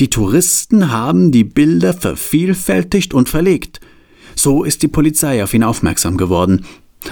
[0.00, 3.80] Die Touristen haben die Bilder vervielfältigt und verlegt.
[4.34, 6.64] So ist die Polizei auf ihn aufmerksam geworden.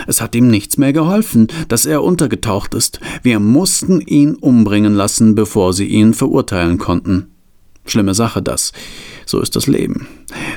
[0.07, 3.01] Es hat ihm nichts mehr geholfen, dass er untergetaucht ist.
[3.23, 7.29] Wir mussten ihn umbringen lassen, bevor sie ihn verurteilen konnten.
[7.87, 8.73] Schlimme Sache das.
[9.25, 10.07] So ist das Leben.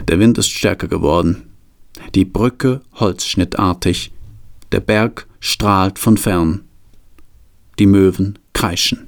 [0.09, 1.43] Der Wind ist stärker geworden
[2.15, 4.11] die Brücke holzschnittartig,
[4.71, 6.61] der Berg strahlt von fern,
[7.79, 9.07] die Möwen kreischen.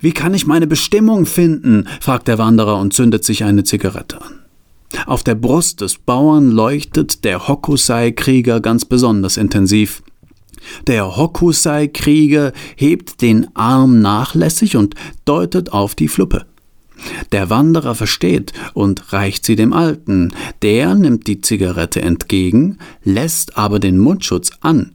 [0.00, 1.88] Wie kann ich meine Bestimmung finden?
[2.00, 4.40] fragt der Wanderer und zündet sich eine Zigarette an.
[5.06, 10.02] Auf der Brust des Bauern leuchtet der Hokusai-Krieger ganz besonders intensiv.
[10.86, 14.94] Der Hokusai-Krieger hebt den Arm nachlässig und
[15.24, 16.46] deutet auf die Fluppe.
[17.32, 20.32] Der Wanderer versteht und reicht sie dem Alten.
[20.62, 24.92] Der nimmt die Zigarette entgegen, lässt aber den Mundschutz an.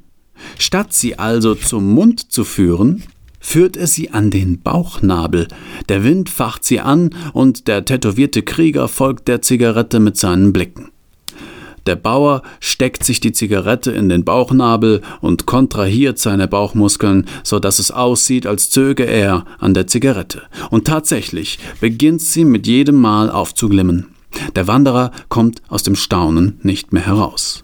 [0.57, 3.03] Statt sie also zum Mund zu führen,
[3.39, 5.47] führt er sie an den Bauchnabel.
[5.87, 10.91] Der Wind facht sie an und der tätowierte Krieger folgt der Zigarette mit seinen Blicken.
[11.85, 17.79] Der Bauer steckt sich die Zigarette in den Bauchnabel und kontrahiert seine Bauchmuskeln, so dass
[17.79, 20.43] es aussieht, als zöge er an der Zigarette.
[20.69, 24.07] Und tatsächlich beginnt sie mit jedem Mal aufzuglimmen.
[24.55, 27.63] Der Wanderer kommt aus dem Staunen nicht mehr heraus.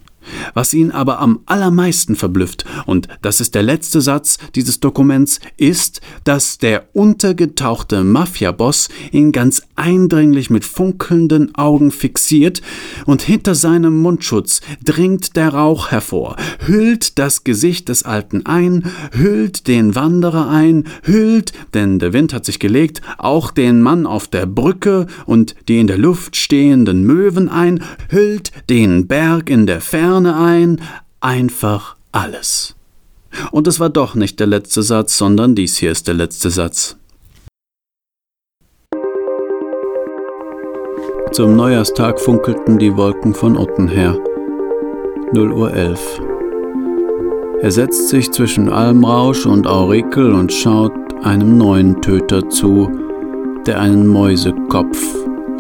[0.54, 6.02] Was ihn aber am allermeisten verblüfft, und das ist der letzte Satz dieses Dokuments, ist,
[6.24, 12.62] dass der untergetauchte Mafiaboss ihn ganz eindringlich mit funkelnden Augen fixiert,
[13.06, 19.68] und hinter seinem Mundschutz dringt der Rauch hervor, hüllt das Gesicht des Alten ein, hüllt
[19.68, 24.46] den Wanderer ein, hüllt, denn der Wind hat sich gelegt, auch den Mann auf der
[24.46, 30.15] Brücke und die in der Luft stehenden Möwen ein, hüllt den Berg in der Ferne,
[30.16, 30.82] Sterne ein,
[31.20, 32.74] einfach alles.
[33.52, 36.96] Und es war doch nicht der letzte Satz, sondern dies hier ist der letzte Satz.
[41.34, 44.18] Zum Neujahrstag funkelten die Wolken von Otten her.
[45.34, 46.22] 0 Uhr 11.
[47.60, 50.94] Er setzt sich zwischen Almrausch und Aurikel und schaut
[51.26, 52.90] einem neuen Töter zu,
[53.68, 54.98] der einen Mäusekopf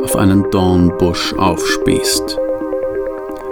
[0.01, 2.44] auf einen Dornbusch aufspießt.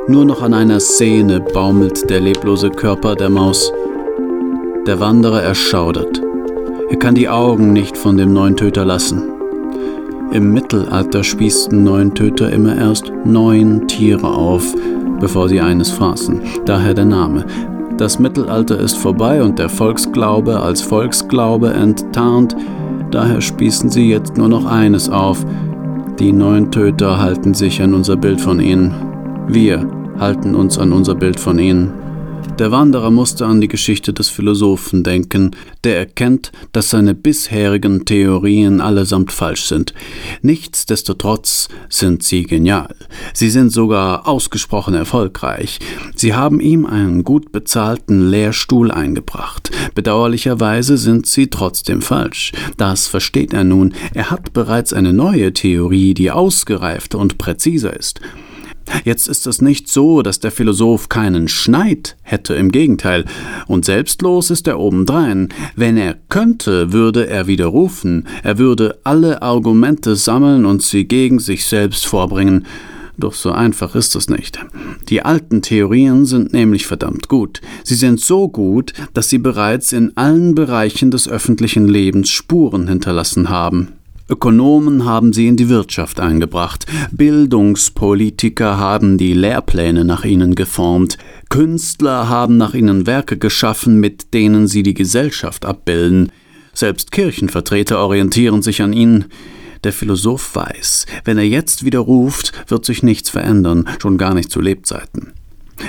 [0.06, 3.72] Nur noch an einer Szene baumelt der leblose Körper der Maus.
[4.86, 6.22] Der Wanderer erschaudert.
[6.89, 9.24] Er kann die Augen nicht von dem neuen Töter lassen.
[10.34, 14.76] Im Mittelalter spießten neun Töter immer erst neun Tiere auf,
[15.22, 16.41] bevor sie eines fraßen.
[16.66, 17.45] Daher der Name.
[17.97, 22.58] Das Mittelalter ist vorbei und der Volksglaube als Volksglaube enttarnt.
[23.10, 25.45] Daher spießen sie jetzt nur noch eines auf.
[26.20, 29.12] Die neun Töter halten sich an unser Bild von ihnen.
[29.48, 29.88] Wir
[30.20, 31.91] halten uns an unser Bild von ihnen.
[32.60, 35.52] Der Wanderer musste an die Geschichte des Philosophen denken,
[35.84, 39.94] der erkennt, dass seine bisherigen Theorien allesamt falsch sind.
[40.41, 42.96] Nichtsdestotrotz sind sie genial.
[43.34, 45.80] Sie sind sogar ausgesprochen erfolgreich.
[46.16, 49.72] Sie haben ihm einen gut bezahlten Lehrstuhl eingebracht.
[49.96, 52.52] Bedauerlicherweise sind sie trotzdem falsch.
[52.78, 53.94] Das versteht er nun.
[54.14, 58.22] Er hat bereits eine neue Theorie, die ausgereifter und präziser ist.
[59.04, 63.26] Jetzt ist es nicht so, dass der Philosoph keinen Schneid hätte, im Gegenteil,
[63.68, 65.50] und selbstlos ist er obendrein.
[65.76, 71.66] Wenn er könnte, würde er widerrufen, er würde alle Argumente sammeln und sie gegen sich
[71.66, 72.66] selbst vorbringen.
[73.18, 74.60] Doch so einfach ist es nicht.
[75.10, 77.62] Die alten Theorien sind nämlich verdammt gut.
[77.84, 83.50] Sie sind so gut, dass sie bereits in allen Bereichen des öffentlichen Lebens Spuren hinterlassen
[83.50, 83.90] haben.
[84.30, 91.18] Ökonomen haben sie in die Wirtschaft eingebracht, Bildungspolitiker haben die Lehrpläne nach ihnen geformt,
[91.50, 96.32] Künstler haben nach ihnen Werke geschaffen, mit denen sie die Gesellschaft abbilden,
[96.74, 99.26] selbst Kirchenvertreter orientieren sich an ihnen.
[99.84, 104.50] Der Philosoph weiß, wenn er jetzt wieder ruft, wird sich nichts verändern, schon gar nicht
[104.50, 105.34] zu Lebzeiten.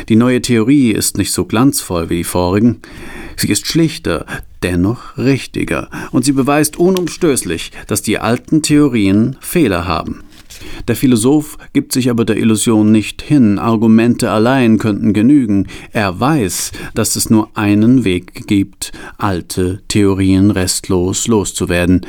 [0.09, 2.81] Die neue Theorie ist nicht so glanzvoll wie die vorigen.
[3.37, 4.27] Sie ist schlichter,
[4.63, 10.23] dennoch richtiger, und sie beweist unumstößlich, dass die alten Theorien Fehler haben.
[10.89, 15.67] Der Philosoph gibt sich aber der Illusion nicht hin, Argumente allein könnten genügen.
[15.93, 22.03] Er weiß, dass es nur einen Weg gibt, alte Theorien restlos loszuwerden.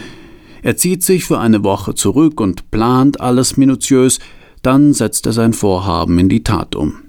[0.62, 4.20] Er zieht sich für eine Woche zurück und plant alles minutiös,
[4.62, 7.05] dann setzt er sein Vorhaben in die Tat um.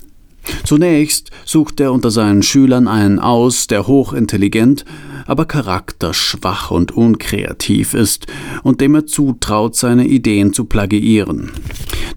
[0.64, 4.84] Zunächst sucht er unter seinen Schülern einen aus, der hochintelligent,
[5.26, 8.26] aber charakterschwach und unkreativ ist
[8.62, 11.50] und dem er zutraut, seine Ideen zu plagiieren.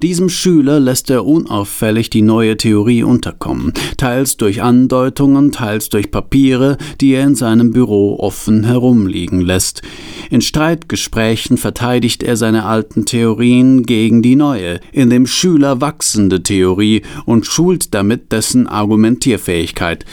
[0.02, 6.78] Diesem Schüler lässt er unauffällig die neue Theorie unterkommen, teils durch Andeutungen, teils durch Papiere,
[7.02, 9.82] die er in seinem Büro offen herumliegen lässt.
[10.30, 17.02] In Streitgesprächen verteidigt er seine alten Theorien gegen die neue, in dem Schüler wachsende Theorie
[17.26, 20.06] und schult damit dessen Argumentierfähigkeit.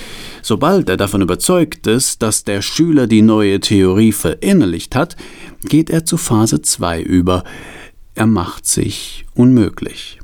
[0.43, 5.17] Sobald er davon überzeugt ist, dass der Schüler die neue Theorie verinnerlicht hat,
[5.65, 7.45] geht er zu Phase 2 über.
[8.15, 10.19] Er macht sich unmöglich.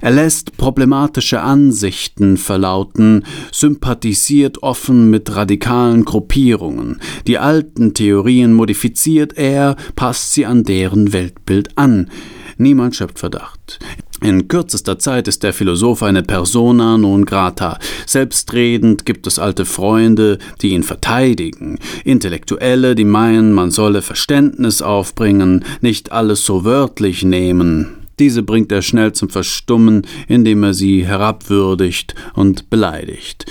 [0.00, 7.00] Er lässt problematische Ansichten verlauten, sympathisiert offen mit radikalen Gruppierungen.
[7.26, 12.10] Die alten Theorien modifiziert er, passt sie an deren Weltbild an.
[12.58, 13.78] Niemand schöpft Verdacht.
[14.22, 17.78] In kürzester Zeit ist der Philosoph eine persona non grata.
[18.06, 25.64] Selbstredend gibt es alte Freunde, die ihn verteidigen, Intellektuelle, die meinen, man solle Verständnis aufbringen,
[25.80, 27.96] nicht alles so wörtlich nehmen.
[28.18, 33.46] Diese bringt er schnell zum Verstummen, indem er sie herabwürdigt und beleidigt.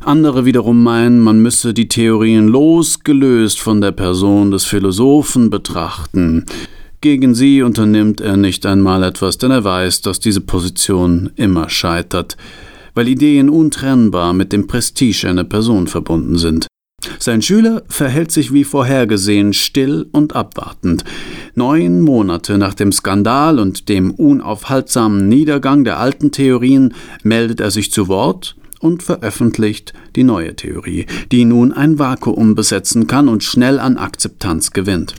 [0.00, 6.44] Andere wiederum meinen, man müsse die Theorien losgelöst von der Person des Philosophen betrachten.
[7.02, 12.36] Gegen sie unternimmt er nicht einmal etwas, denn er weiß, dass diese Position immer scheitert,
[12.94, 16.68] weil Ideen untrennbar mit dem Prestige einer Person verbunden sind.
[17.18, 21.02] Sein Schüler verhält sich wie vorhergesehen still und abwartend.
[21.56, 26.94] Neun Monate nach dem Skandal und dem unaufhaltsamen Niedergang der alten Theorien
[27.24, 33.06] meldet er sich zu Wort und veröffentlicht die neue Theorie, die nun ein Vakuum besetzen
[33.06, 35.14] kann und schnell an Akzeptanz gewinnt.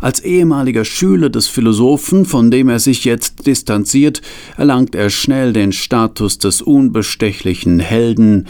[0.00, 4.22] Als ehemaliger Schüler des Philosophen, von dem er sich jetzt distanziert,
[4.56, 8.46] erlangt er schnell den Status des unbestechlichen Helden,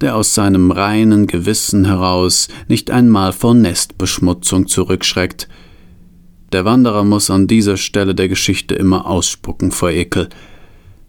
[0.00, 5.48] der aus seinem reinen Gewissen heraus nicht einmal vor Nestbeschmutzung zurückschreckt.
[6.52, 10.30] Der Wanderer muss an dieser Stelle der Geschichte immer ausspucken vor Ekel.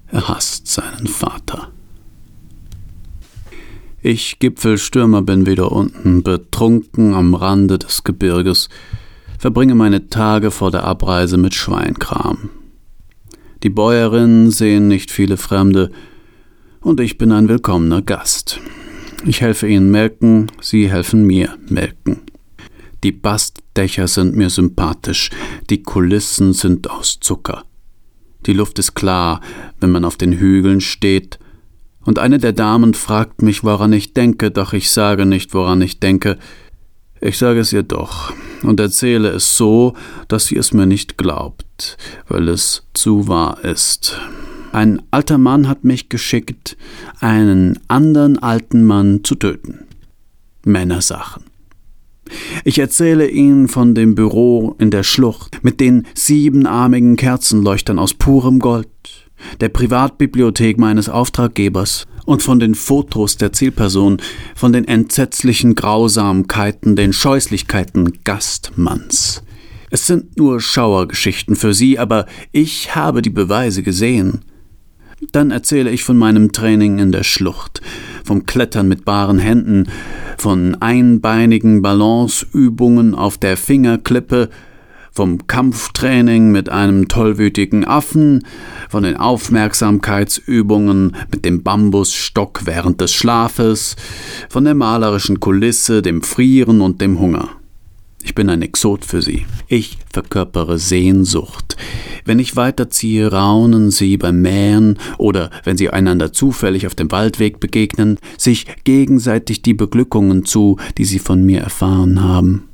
[0.07, 1.71] Er hasst seinen Vater.
[4.01, 8.69] Ich Gipfelstürmer bin wieder unten, betrunken am Rande des Gebirges,
[9.37, 12.49] verbringe meine Tage vor der Abreise mit Schweinkram.
[13.61, 15.91] Die Bäuerinnen sehen nicht viele Fremde,
[16.79, 18.61] und ich bin ein willkommener Gast.
[19.25, 22.21] Ich helfe ihnen melken, sie helfen mir melken.
[23.03, 25.29] Die Bastdächer sind mir sympathisch,
[25.69, 27.65] die Kulissen sind aus Zucker.
[28.45, 29.41] Die Luft ist klar,
[29.81, 31.37] wenn man auf den Hügeln steht,
[32.05, 35.99] und eine der Damen fragt mich, woran ich denke, doch ich sage nicht, woran ich
[35.99, 36.37] denke.
[37.21, 38.33] Ich sage es ihr doch
[38.63, 39.93] und erzähle es so,
[40.27, 41.97] dass sie es mir nicht glaubt,
[42.27, 44.17] weil es zu wahr ist.
[44.71, 46.77] Ein alter Mann hat mich geschickt,
[47.19, 49.85] einen anderen alten Mann zu töten.
[50.63, 51.43] Männersachen.
[52.63, 58.59] Ich erzähle Ihnen von dem Büro in der Schlucht mit den siebenarmigen Kerzenleuchtern aus purem
[58.59, 58.87] Gold,
[59.61, 64.17] der Privatbibliothek meines Auftraggebers und von den Fotos der Zielperson,
[64.55, 69.43] von den entsetzlichen Grausamkeiten, den Scheußlichkeiten Gastmanns.
[69.89, 74.41] Es sind nur Schauergeschichten für Sie, aber ich habe die Beweise gesehen.
[75.31, 77.81] Dann erzähle ich von meinem Training in der Schlucht,
[78.23, 79.87] vom Klettern mit baren Händen,
[80.37, 84.49] von einbeinigen Balanceübungen auf der Fingerklippe,
[85.19, 88.45] vom Kampftraining mit einem tollwütigen Affen,
[88.87, 93.97] von den Aufmerksamkeitsübungen mit dem Bambusstock während des Schlafes,
[94.47, 97.49] von der malerischen Kulisse, dem Frieren und dem Hunger.
[98.23, 99.45] Ich bin ein Exot für sie.
[99.67, 101.75] Ich verkörpere Sehnsucht.
[102.23, 107.59] Wenn ich weiterziehe, raunen sie beim Mähen oder, wenn sie einander zufällig auf dem Waldweg
[107.59, 112.68] begegnen, sich gegenseitig die Beglückungen zu, die sie von mir erfahren haben.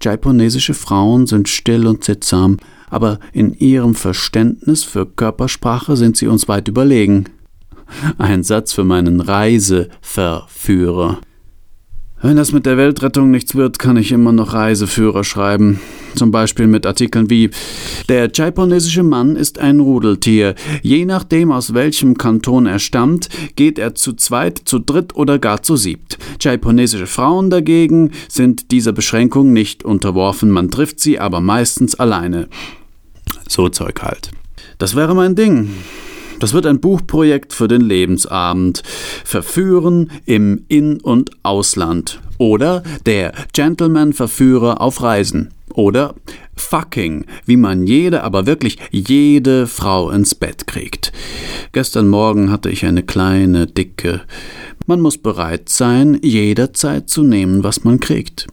[0.00, 2.58] Jaiponesische Frauen sind still und sittsam,
[2.90, 7.26] aber in ihrem Verständnis für Körpersprache sind sie uns weit überlegen.
[8.18, 11.20] Ein Satz für meinen Reiseverführer.
[12.24, 15.78] Wenn das mit der Weltrettung nichts wird, kann ich immer noch Reiseführer schreiben.
[16.14, 17.50] Zum Beispiel mit Artikeln wie
[18.08, 20.54] Der chaiponesische Mann ist ein Rudeltier.
[20.80, 25.62] Je nachdem, aus welchem Kanton er stammt, geht er zu zweit, zu dritt oder gar
[25.62, 26.16] zu siebt.
[26.38, 32.48] Chaiponesische Frauen dagegen sind dieser Beschränkung nicht unterworfen, man trifft sie aber meistens alleine.
[33.46, 34.30] So Zeug halt.
[34.78, 35.68] Das wäre mein Ding.
[36.44, 38.82] Das wird ein Buchprojekt für den Lebensabend.
[39.24, 42.20] Verführen im In- und Ausland.
[42.36, 45.54] Oder der Gentleman-Verführer auf Reisen.
[45.72, 46.14] Oder
[46.54, 51.14] Fucking, wie man jede, aber wirklich jede Frau ins Bett kriegt.
[51.72, 54.20] Gestern Morgen hatte ich eine kleine, dicke.
[54.86, 58.48] Man muss bereit sein, jederzeit zu nehmen, was man kriegt.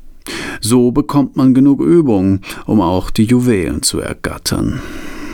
[0.62, 4.80] So bekommt man genug Übung, um auch die Juwelen zu ergattern.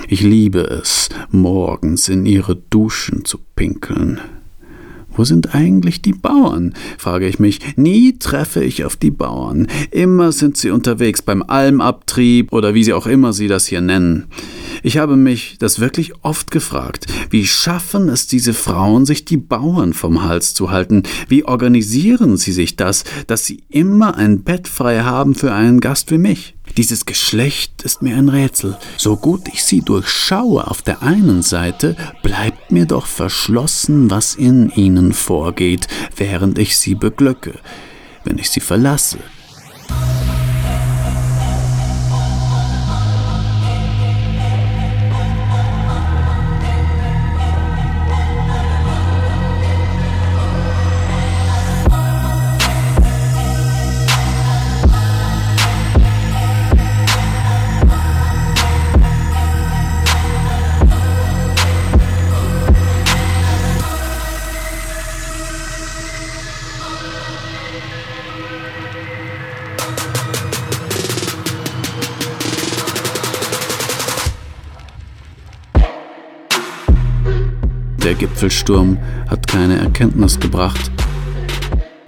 [0.10, 4.22] Ich liebe es, morgens in ihre Duschen zu pinkeln.
[5.14, 6.76] Wo sind eigentlich die Bauern?
[6.98, 7.60] frage ich mich.
[7.76, 9.68] Nie treffe ich auf die Bauern.
[9.92, 14.28] Immer sind sie unterwegs beim Almabtrieb oder wie sie auch immer sie das hier nennen.
[14.82, 17.08] Ich habe mich das wirklich oft gefragt.
[17.30, 21.04] Wie schaffen es diese Frauen, sich die Bauern vom Hals zu halten?
[21.28, 26.12] Wie organisieren sie sich das, dass sie immer ein Bett frei haben für einen Gast
[26.12, 26.57] wie mich?
[26.78, 28.78] Dieses Geschlecht ist mir ein Rätsel.
[28.98, 34.70] So gut ich sie durchschaue auf der einen Seite, bleibt mir doch verschlossen, was in
[34.70, 37.56] ihnen vorgeht, während ich sie beglücke.
[38.24, 39.18] Wenn ich sie verlasse,
[78.18, 78.98] Gipfelsturm
[79.30, 80.92] hat keine Erkenntnis gebracht.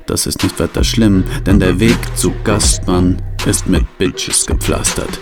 [0.06, 5.20] Das ist nicht weiter schlimm, denn der Weg zu Gastmann ist mit Bitches gepflastert.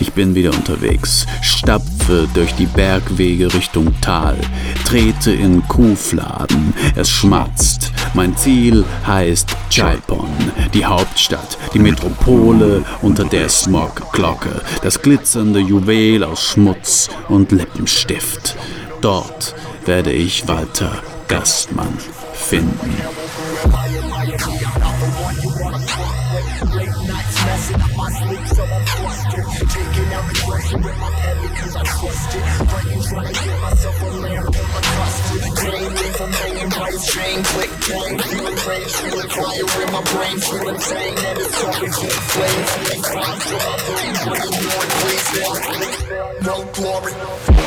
[0.00, 4.36] Ich bin wieder unterwegs, stapfe durch die Bergwege Richtung Tal,
[4.84, 7.92] trete in Kuhfladen, es schmatzt.
[8.14, 10.28] Mein Ziel heißt Chaipon,
[10.72, 18.56] die Hauptstadt, die Metropole unter der Smogglocke, das glitzernde Juwel aus Schmutz und Lippenstift.
[19.00, 19.54] Dort
[19.86, 21.98] werde ich Walter Gastmann
[22.32, 22.90] finden.
[46.42, 47.63] No glory.